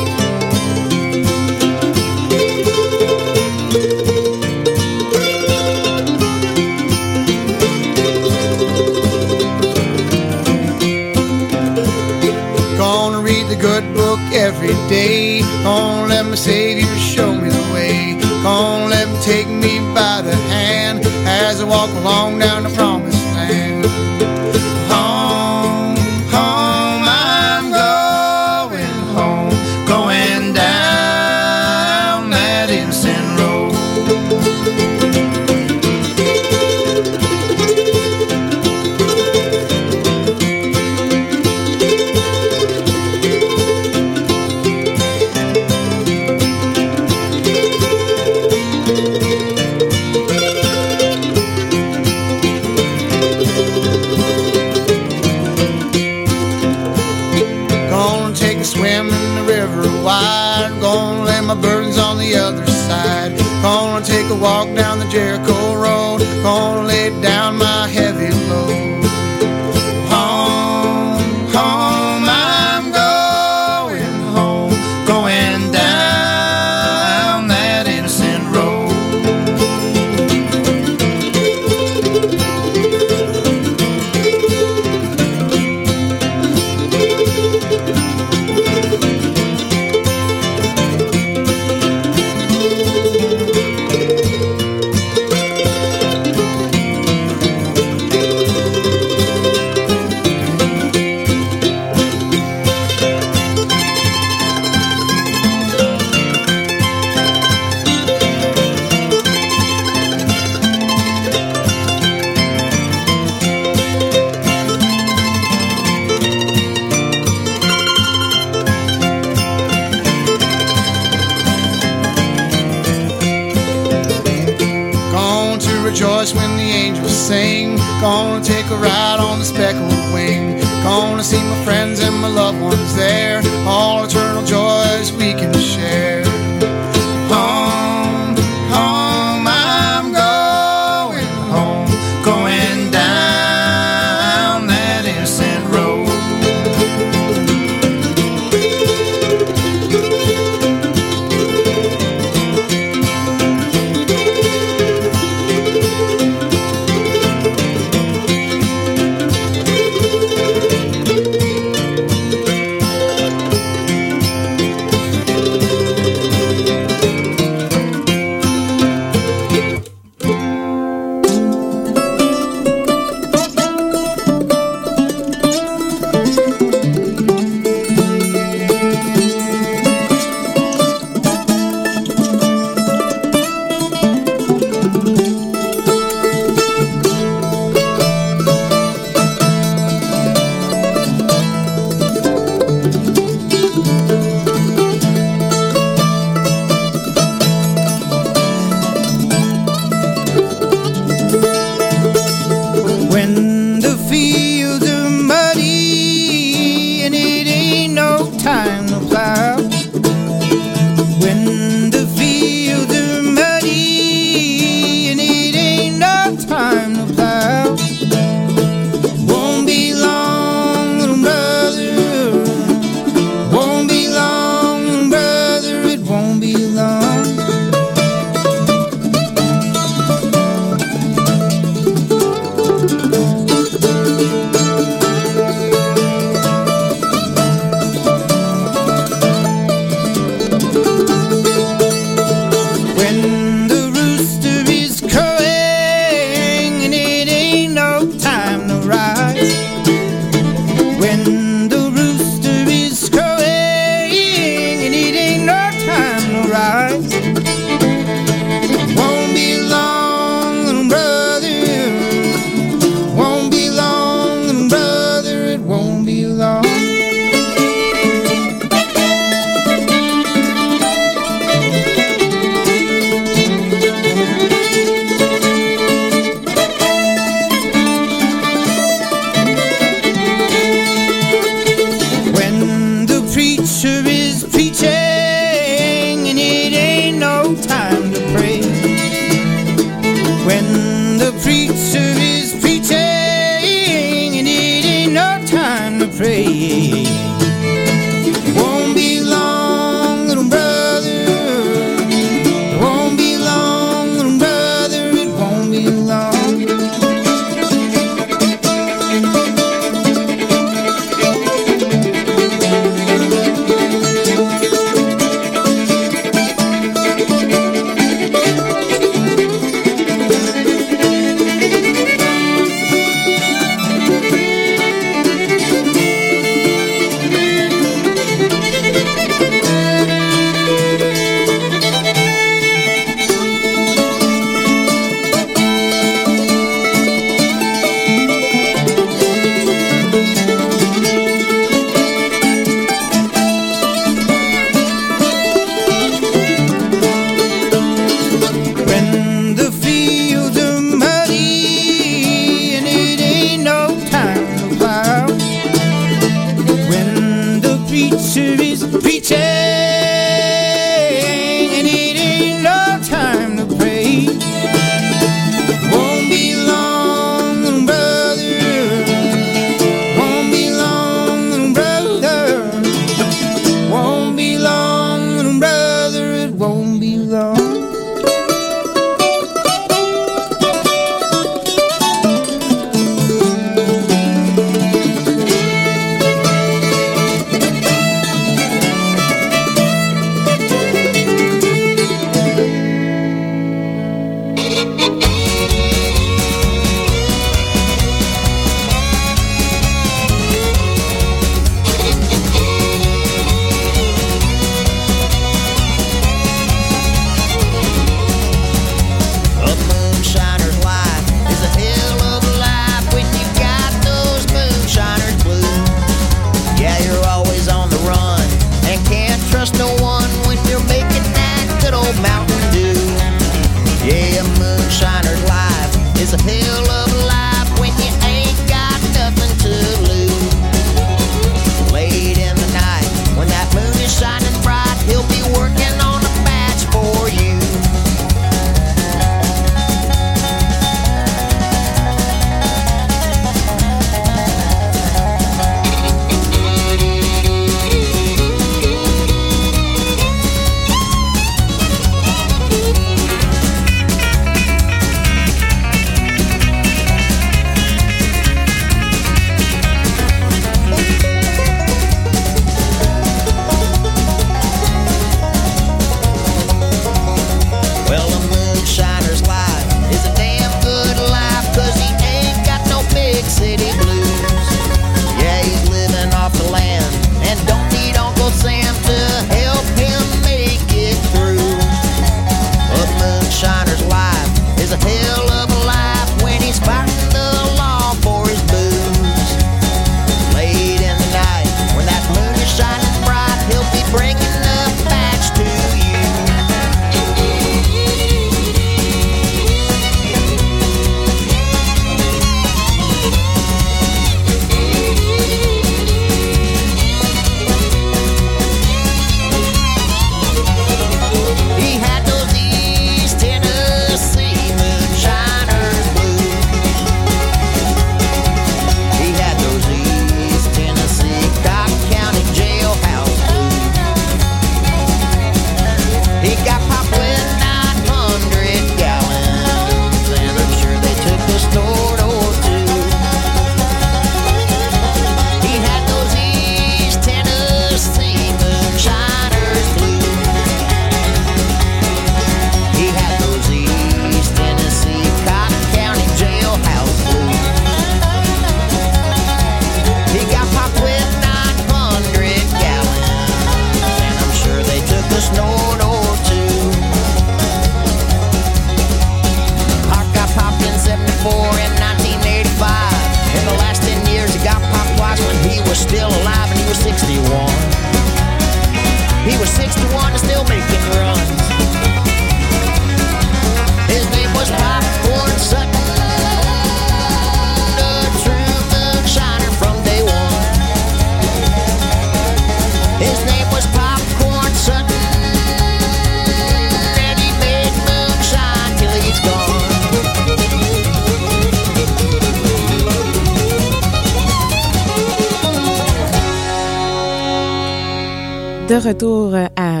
retour 598.98 599.54
euh, 599.54 599.66
à 599.76 600.00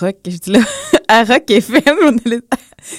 Rock, 0.00 0.16
je 0.26 0.36
dis 0.36 0.50
là, 0.50 0.60
à 1.08 1.24
Rock 1.24 1.50
FM, 1.50 1.82
on 2.02 2.16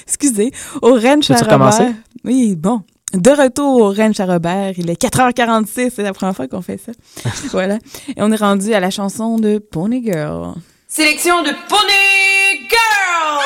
excusez, 0.06 0.52
au 0.82 0.94
Ranch 0.94 1.30
à 1.30 1.36
Robert. 1.36 1.94
Oui, 2.24 2.56
bon. 2.56 2.82
De 3.12 3.30
retour 3.30 3.80
au 3.80 3.92
Ranch 3.92 4.20
à 4.20 4.26
Robert, 4.26 4.74
il 4.76 4.88
est 4.88 5.02
4h46, 5.02 5.90
c'est 5.96 6.02
la 6.02 6.12
première 6.12 6.36
fois 6.36 6.46
qu'on 6.46 6.62
fait 6.62 6.78
ça. 6.78 6.92
voilà. 7.50 7.78
Et 8.08 8.22
on 8.22 8.30
est 8.30 8.36
rendu 8.36 8.72
à 8.72 8.80
la 8.80 8.90
chanson 8.90 9.36
de 9.38 9.58
Pony 9.58 10.04
Girl. 10.04 10.54
Sélection 10.86 11.42
de 11.42 11.50
Pony 11.68 12.68
Girl! 12.68 13.44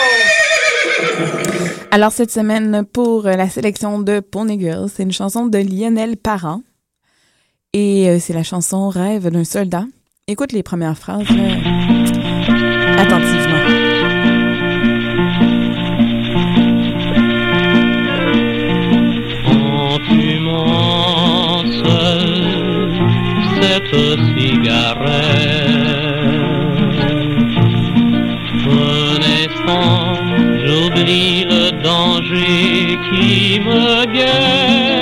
Alors 1.91 2.13
cette 2.13 2.31
semaine, 2.31 2.85
pour 2.93 3.27
euh, 3.27 3.37
la 3.37 3.49
sélection 3.49 4.01
de 4.01 4.21
Pony 4.21 4.61
Girl, 4.61 4.89
c'est 4.95 5.05
une 5.05 5.13
chanson 5.13 5.47
de 5.47 5.59
Lionel 5.59 6.17
Parent. 6.17 6.63
Et 7.73 8.09
euh, 8.09 8.19
c'est 8.21 8.33
la 8.33 8.43
chanson 8.43 8.89
Rêve 8.89 9.31
d'un 9.31 9.45
soldat 9.45 9.85
écoute 10.27 10.53
les 10.53 10.63
premières 10.63 10.97
phrases 10.97 11.27
attentivement. 12.97 13.65
Quand 19.45 19.99
tu 20.09 20.41
cette 23.61 24.21
cigarette, 24.39 25.13
renaissant, 28.65 30.15
j'oublie 30.65 31.45
le 31.45 31.71
danger 31.83 32.99
qui 33.11 33.61
me 33.61 34.07
guette. 34.07 34.94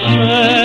水 0.00 0.57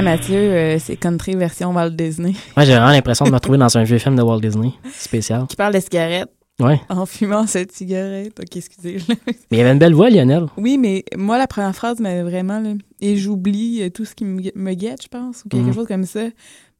disais, 0.00 0.02
Mathieu, 0.02 0.36
euh, 0.36 0.78
c'est 0.78 0.96
country 0.96 1.34
version 1.36 1.72
Walt 1.72 1.90
Disney. 1.90 2.32
Ouais, 2.56 2.64
j'ai 2.66 2.72
vraiment 2.72 2.90
l'impression 2.90 3.24
de 3.24 3.30
me 3.30 3.36
retrouver 3.36 3.58
dans 3.58 3.76
un 3.76 3.84
vieux 3.84 3.98
film 3.98 4.16
de 4.16 4.22
Walt 4.22 4.40
Disney 4.40 4.72
spécial. 4.96 5.46
Qui 5.48 5.56
parle 5.56 5.74
de 5.74 5.80
cigarettes. 5.80 6.30
Ouais. 6.60 6.80
En 6.88 7.04
fumant 7.04 7.48
cette 7.48 7.72
cigarette. 7.72 8.38
Ok, 8.40 8.56
excusez. 8.56 8.98
Mais 9.26 9.34
il 9.50 9.58
y 9.58 9.60
avait 9.60 9.72
une 9.72 9.78
belle 9.80 9.94
voix, 9.94 10.08
Lionel. 10.08 10.46
oui, 10.56 10.78
mais 10.78 11.04
moi, 11.16 11.36
la 11.36 11.48
première 11.48 11.74
phrase 11.74 11.98
m'avait 11.98 12.22
vraiment. 12.22 12.60
là, 12.60 12.70
et 13.00 13.16
j'oublie 13.16 13.82
euh, 13.82 13.90
tout 13.90 14.04
ce 14.04 14.14
qui 14.14 14.24
me, 14.24 14.40
guette, 14.74 15.02
je 15.02 15.08
pense, 15.08 15.42
ou 15.44 15.48
quelque 15.48 15.66
Mhm. 15.66 15.74
chose 15.74 15.88
comme 15.88 16.04
ça. 16.04 16.20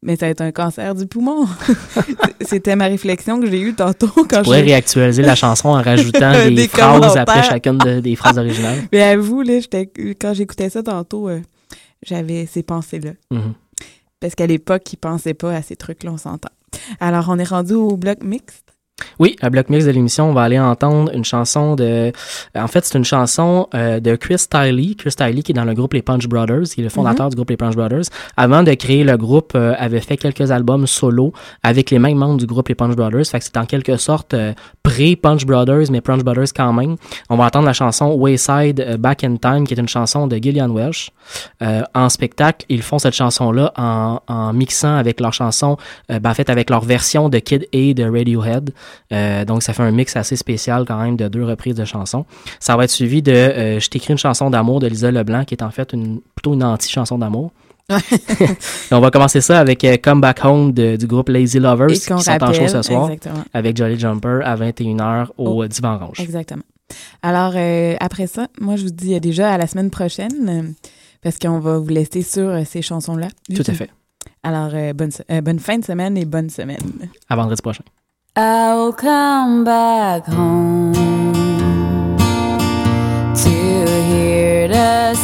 Mais 0.01 0.15
ça 0.15 0.27
va 0.27 0.29
être 0.31 0.41
un 0.41 0.51
cancer 0.51 0.93
du 0.95 1.07
poumon. 1.07 1.45
C'était 2.41 2.75
ma 2.75 2.85
réflexion 2.85 3.39
que 3.39 3.49
j'ai 3.49 3.59
eue 3.59 3.73
tantôt 3.73 4.07
quand 4.29 4.39
Je 4.39 4.43
pourrais 4.43 4.61
réactualiser 4.61 5.23
la 5.23 5.35
chanson 5.35 5.69
en 5.69 5.81
rajoutant 5.81 6.31
des, 6.31 6.51
Des 6.51 6.67
phrases 6.67 7.17
après 7.17 7.43
chacune 7.43 7.77
de- 7.79 7.99
des 7.99 8.15
phrases 8.15 8.37
originales. 8.37 8.83
Mais 8.91 9.01
avoue, 9.01 9.41
là, 9.41 9.53
quand 10.21 10.33
j'écoutais 10.33 10.69
ça 10.69 10.83
tantôt, 10.83 11.27
euh, 11.29 11.39
j'avais 12.05 12.45
ces 12.45 12.63
pensées-là. 12.63 13.11
Mhm. 13.31 13.53
Parce 14.19 14.35
qu'à 14.35 14.47
l'époque, 14.47 14.91
ils 14.93 14.97
pensaient 14.97 15.33
pas 15.33 15.53
à 15.53 15.61
ces 15.61 15.75
trucs-là, 15.75 16.11
on 16.11 16.17
s'entend. 16.17 16.49
Alors, 16.99 17.27
on 17.29 17.37
est 17.37 17.43
rendu 17.47 17.73
au 17.73 17.97
bloc 17.97 18.23
mixte. 18.23 18.74
Oui, 19.19 19.35
à 19.41 19.49
bloc 19.49 19.69
mix 19.69 19.85
de 19.85 19.91
l'émission, 19.91 20.29
on 20.29 20.33
va 20.33 20.43
aller 20.43 20.59
entendre 20.59 21.11
une 21.13 21.25
chanson 21.25 21.75
de. 21.75 22.13
En 22.55 22.67
fait, 22.67 22.85
c'est 22.85 22.97
une 22.97 23.05
chanson 23.05 23.67
euh, 23.73 23.99
de 23.99 24.15
Chris 24.15 24.45
Tiley. 24.49 24.95
Chris 24.95 25.11
Tiley, 25.11 25.41
qui 25.41 25.51
est 25.51 25.55
dans 25.55 25.65
le 25.65 25.73
groupe 25.73 25.93
Les 25.93 26.01
Punch 26.01 26.27
Brothers, 26.27 26.63
qui 26.63 26.81
est 26.81 26.83
le 26.83 26.89
fondateur 26.89 27.29
du 27.29 27.35
groupe 27.35 27.49
Les 27.49 27.57
Punch 27.57 27.75
Brothers. 27.75 28.05
Avant 28.37 28.63
de 28.63 28.73
créer 28.73 29.03
le 29.03 29.17
groupe, 29.17 29.53
euh, 29.55 29.73
avait 29.77 29.99
fait 29.99 30.15
quelques 30.17 30.51
albums 30.51 30.87
solo 30.87 31.33
avec 31.63 31.91
les 31.91 31.99
mêmes 31.99 32.17
membres 32.17 32.37
du 32.37 32.45
groupe 32.45 32.69
Les 32.69 32.75
Punch 32.75 32.95
Brothers. 32.95 33.25
Fait 33.25 33.39
que 33.39 33.45
c'est 33.45 33.57
en 33.57 33.65
quelque 33.65 33.97
sorte 33.97 34.33
euh, 34.33 34.53
pré-Punch 34.83 35.45
Brothers, 35.45 35.91
mais 35.91 36.01
Punch 36.01 36.23
Brothers 36.23 36.53
quand 36.55 36.71
même. 36.71 36.95
On 37.29 37.35
va 37.35 37.45
entendre 37.45 37.65
la 37.65 37.73
chanson 37.73 38.13
Wayside 38.13 38.79
euh, 38.79 38.97
Back 38.97 39.23
in 39.23 39.35
Time, 39.37 39.67
qui 39.67 39.73
est 39.73 39.79
une 39.79 39.89
chanson 39.89 40.27
de 40.27 40.37
Gillian 40.37 40.69
Welsh. 40.69 41.11
Euh, 41.61 41.81
en 41.93 42.07
spectacle, 42.09 42.65
ils 42.69 42.81
font 42.81 42.99
cette 42.99 43.13
chanson-là 43.15 43.73
en, 43.77 44.19
en 44.27 44.53
mixant 44.53 44.95
avec 44.95 45.19
leur 45.19 45.33
chanson, 45.33 45.77
euh, 46.11 46.19
ben, 46.19 46.31
en 46.31 46.33
fait, 46.33 46.49
avec 46.49 46.69
leur 46.69 46.85
version 46.85 47.29
de 47.29 47.39
Kid 47.39 47.67
A 47.73 47.93
de 47.93 48.03
Radiohead. 48.03 48.71
Euh, 49.11 49.45
donc, 49.45 49.63
ça 49.63 49.73
fait 49.73 49.83
un 49.83 49.91
mix 49.91 50.15
assez 50.15 50.35
spécial 50.35 50.85
quand 50.87 50.97
même 51.01 51.15
de 51.15 51.27
deux 51.27 51.43
reprises 51.43 51.75
de 51.75 51.85
chansons. 51.85 52.25
Ça 52.59 52.75
va 52.75 52.83
être 52.85 52.89
suivi 52.91 53.21
de 53.21 53.31
euh, 53.31 53.79
Je 53.79 53.89
t'écris 53.89 54.13
une 54.13 54.17
chanson 54.17 54.49
d'amour 54.49 54.79
de 54.79 54.87
Lisa 54.87 55.11
Leblanc, 55.11 55.45
qui 55.45 55.53
est 55.55 55.63
en 55.63 55.71
fait 55.71 55.93
une, 55.93 56.21
plutôt 56.35 56.53
une 56.53 56.63
anti-chanson 56.63 57.17
d'amour. 57.17 57.51
On 58.91 58.99
va 58.99 59.11
commencer 59.11 59.41
ça 59.41 59.59
avec 59.59 59.83
euh, 59.83 59.97
Come 60.01 60.19
Back 60.21 60.43
Home 60.43 60.71
de- 60.71 60.95
du 60.95 61.05
groupe 61.05 61.29
Lazy 61.29 61.59
Lovers, 61.59 61.87
qui 61.89 61.95
sont 61.97 62.15
en 62.15 62.19
show 62.19 62.31
rappelle, 62.31 62.69
ce 62.69 62.81
soir, 62.81 63.11
exactement. 63.11 63.43
avec 63.53 63.77
Jolly 63.77 63.99
Jumper 63.99 64.39
à 64.43 64.55
21h 64.55 65.27
au 65.37 65.63
Oh, 65.63 65.67
Divan 65.67 65.95
Orange. 65.95 66.19
Exactement. 66.19 66.63
Alors, 67.21 67.53
euh, 67.55 67.95
après 67.99 68.27
ça, 68.27 68.47
moi, 68.59 68.75
je 68.75 68.83
vous 68.85 68.89
dis 68.91 69.19
déjà 69.19 69.51
à 69.51 69.57
la 69.57 69.67
semaine 69.67 69.89
prochaine, 69.91 70.73
parce 71.21 71.37
qu'on 71.37 71.59
va 71.59 71.77
vous 71.77 71.87
laisser 71.89 72.21
sur 72.23 72.55
ces 72.65 72.81
chansons-là. 72.81 73.27
Tout 73.55 73.63
à 73.67 73.73
fait. 73.73 73.89
Alors, 74.43 74.69
euh, 74.73 74.93
euh, 75.31 75.41
bonne 75.41 75.59
fin 75.59 75.77
de 75.77 75.85
semaine 75.85 76.17
et 76.17 76.25
bonne 76.25 76.49
semaine. 76.49 76.77
À 77.29 77.35
vendredi 77.35 77.61
prochain. 77.61 77.83
I'll 78.37 78.91
come 78.91 79.63
back 79.63 80.25
home 80.25 80.91
to 83.33 83.49
hear 84.09 84.67
the 84.67 85.15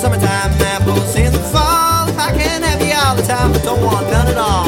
summertime, 0.00 0.50
apples 0.62 1.14
in 1.14 1.30
the 1.30 1.38
fall. 1.38 2.08
I 2.18 2.32
can 2.34 2.62
have 2.62 2.80
you 2.80 2.94
all 3.04 3.14
the 3.14 3.22
time, 3.22 3.52
but 3.52 3.62
don't 3.62 3.84
want 3.84 4.10
none 4.10 4.28
at 4.28 4.38
all. 4.38 4.59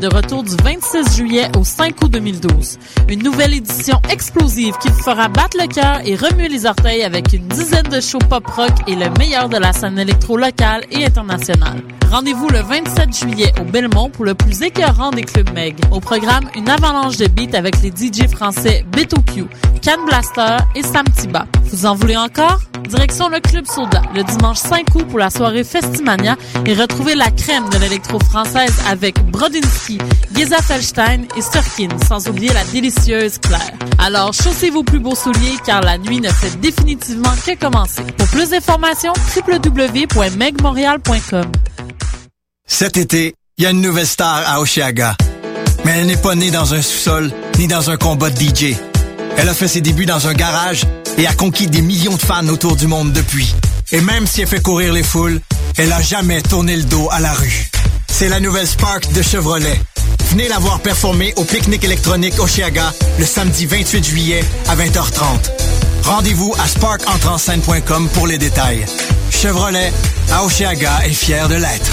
De 0.00 0.06
retour 0.06 0.42
du 0.42 0.56
26 0.64 1.14
juillet 1.16 1.48
au 1.58 1.64
5 1.64 2.02
août 2.02 2.10
2012. 2.10 2.78
Une 3.08 3.22
nouvelle 3.22 3.52
édition 3.52 4.00
explosive 4.10 4.74
qui 4.78 4.88
vous 4.88 5.02
fera 5.02 5.28
battre 5.28 5.58
le 5.60 5.66
cœur 5.66 6.00
et 6.04 6.16
remuer 6.16 6.48
les 6.48 6.64
orteils 6.64 7.02
avec 7.02 7.32
une 7.34 7.46
dizaine 7.48 7.86
de 7.86 8.00
shows 8.00 8.18
pop-rock 8.18 8.72
et 8.86 8.96
le 8.96 9.10
meilleur 9.18 9.48
de 9.48 9.58
la 9.58 9.72
scène 9.72 9.98
électro 9.98 10.38
locale 10.38 10.84
et 10.90 11.04
internationale. 11.04 11.82
Rendez-vous 12.10 12.48
le 12.48 12.60
27 12.60 13.14
juillet 13.14 13.52
au 13.60 13.64
Belmont 13.64 14.08
pour 14.08 14.24
le 14.24 14.34
plus 14.34 14.62
écœurant 14.62 15.10
des 15.10 15.22
clubs 15.22 15.52
Meg. 15.52 15.76
Au 15.92 16.00
programme, 16.00 16.48
une 16.56 16.68
avalanche 16.68 17.18
de 17.18 17.26
beats 17.26 17.56
avec 17.56 17.82
les 17.82 17.90
DJ 17.90 18.26
français 18.26 18.84
Beto 18.90 19.20
Q, 19.22 19.44
Can 19.84 20.04
Blaster 20.06 20.56
et 20.74 20.82
Sam 20.82 21.04
Tiba. 21.14 21.46
Vous 21.72 21.86
en 21.86 21.94
voulez 21.94 22.16
encore? 22.16 22.58
Direction 22.88 23.28
le 23.28 23.38
Club 23.40 23.64
Soda 23.66 24.02
le 24.14 24.24
dimanche 24.24 24.56
5 24.58 24.92
août 24.94 25.06
pour 25.08 25.20
la 25.20 25.30
soirée 25.30 25.62
Festimania 25.62 26.34
et 26.66 26.74
retrouvez 26.74 27.14
la 27.14 27.30
crème 27.30 27.68
de 27.68 27.78
l'électro 27.78 28.18
française 28.18 28.74
avec 28.88 29.24
Brodinski, 29.30 29.98
Geza 30.34 30.60
Felstein 30.60 31.26
et 31.36 31.40
Sturkin, 31.40 31.90
sans 32.08 32.26
oublier 32.28 32.52
la 32.52 32.64
délicieuse 32.64 33.38
Claire. 33.38 33.70
Alors 33.98 34.32
chaussez 34.32 34.70
vos 34.70 34.82
plus 34.82 34.98
beaux 34.98 35.14
souliers 35.14 35.54
car 35.64 35.82
la 35.82 35.98
nuit 35.98 36.20
ne 36.20 36.30
fait 36.30 36.58
définitivement 36.60 37.30
que 37.46 37.56
commencer. 37.56 38.02
Pour 38.18 38.26
plus 38.28 38.50
d'informations, 38.50 39.12
www.megmontreal.com. 39.36 41.52
Cet 42.66 42.96
été, 42.96 43.36
il 43.58 43.64
y 43.64 43.66
a 43.66 43.70
une 43.70 43.80
nouvelle 43.80 44.06
star 44.06 44.42
à 44.46 44.60
Oshiaga. 44.60 45.16
Mais 45.84 45.98
elle 45.98 46.06
n'est 46.06 46.16
pas 46.16 46.34
née 46.34 46.50
dans 46.50 46.74
un 46.74 46.82
sous-sol 46.82 47.30
ni 47.58 47.68
dans 47.68 47.90
un 47.90 47.96
combat 47.96 48.30
de 48.30 48.40
DJ. 48.40 48.74
Elle 49.40 49.48
a 49.48 49.54
fait 49.54 49.68
ses 49.68 49.80
débuts 49.80 50.04
dans 50.04 50.28
un 50.28 50.34
garage 50.34 50.82
et 51.16 51.26
a 51.26 51.32
conquis 51.32 51.66
des 51.66 51.80
millions 51.80 52.14
de 52.14 52.20
fans 52.20 52.46
autour 52.48 52.76
du 52.76 52.86
monde 52.86 53.10
depuis. 53.12 53.54
Et 53.90 54.02
même 54.02 54.26
si 54.26 54.42
elle 54.42 54.46
fait 54.46 54.60
courir 54.60 54.92
les 54.92 55.02
foules, 55.02 55.40
elle 55.78 55.90
a 55.94 56.02
jamais 56.02 56.42
tourné 56.42 56.76
le 56.76 56.82
dos 56.82 57.08
à 57.10 57.20
la 57.20 57.32
rue. 57.32 57.70
C'est 58.06 58.28
la 58.28 58.38
nouvelle 58.38 58.66
Spark 58.66 59.10
de 59.14 59.22
Chevrolet. 59.22 59.80
Venez 60.28 60.46
la 60.46 60.58
voir 60.58 60.80
performer 60.80 61.32
au 61.36 61.44
pique-nique 61.44 61.84
électronique 61.84 62.38
Oshiaga 62.38 62.92
le 63.18 63.24
samedi 63.24 63.64
28 63.64 64.04
juillet 64.04 64.44
à 64.68 64.76
20h30. 64.76 65.50
Rendez-vous 66.04 66.54
à 66.62 66.68
sparkentrenscène.com 66.68 68.10
pour 68.12 68.26
les 68.26 68.36
détails. 68.36 68.84
Chevrolet, 69.30 69.90
à 70.32 70.44
Oshiaga 70.44 71.06
est 71.06 71.14
fier 71.14 71.48
de 71.48 71.54
l'être. 71.54 71.92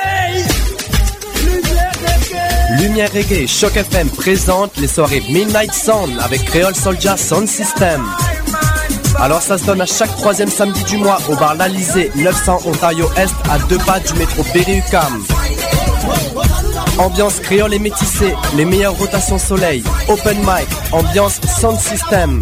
Lumière 2.79 3.11
Reggae 3.11 3.47
Choc 3.47 3.75
FM 3.75 4.09
présente 4.09 4.77
les 4.77 4.87
soirées 4.87 5.21
Midnight 5.29 5.73
Sound 5.73 6.17
avec 6.21 6.45
Creole 6.45 6.75
Soldier 6.75 7.17
Sound 7.17 7.47
System. 7.47 8.01
Alors 9.19 9.41
ça 9.41 9.57
se 9.57 9.65
donne 9.65 9.81
à 9.81 9.85
chaque 9.85 10.15
troisième 10.15 10.49
samedi 10.49 10.83
du 10.85 10.97
mois 10.97 11.17
au 11.29 11.35
bar 11.35 11.55
L'Alizé, 11.55 12.11
900 12.15 12.59
Ontario 12.65 13.09
Est, 13.17 13.33
à 13.49 13.59
deux 13.67 13.77
pas 13.79 13.99
du 13.99 14.13
métro 14.13 14.43
Berry-UQAM. 14.53 15.23
Ambiance 16.97 17.39
créole 17.39 17.73
et 17.73 17.79
métissée, 17.79 18.33
les 18.55 18.65
meilleures 18.65 18.97
rotations 18.97 19.37
soleil, 19.37 19.83
open 20.07 20.37
mic, 20.39 20.67
ambiance 20.91 21.41
sound 21.59 21.79
system. 21.79 22.41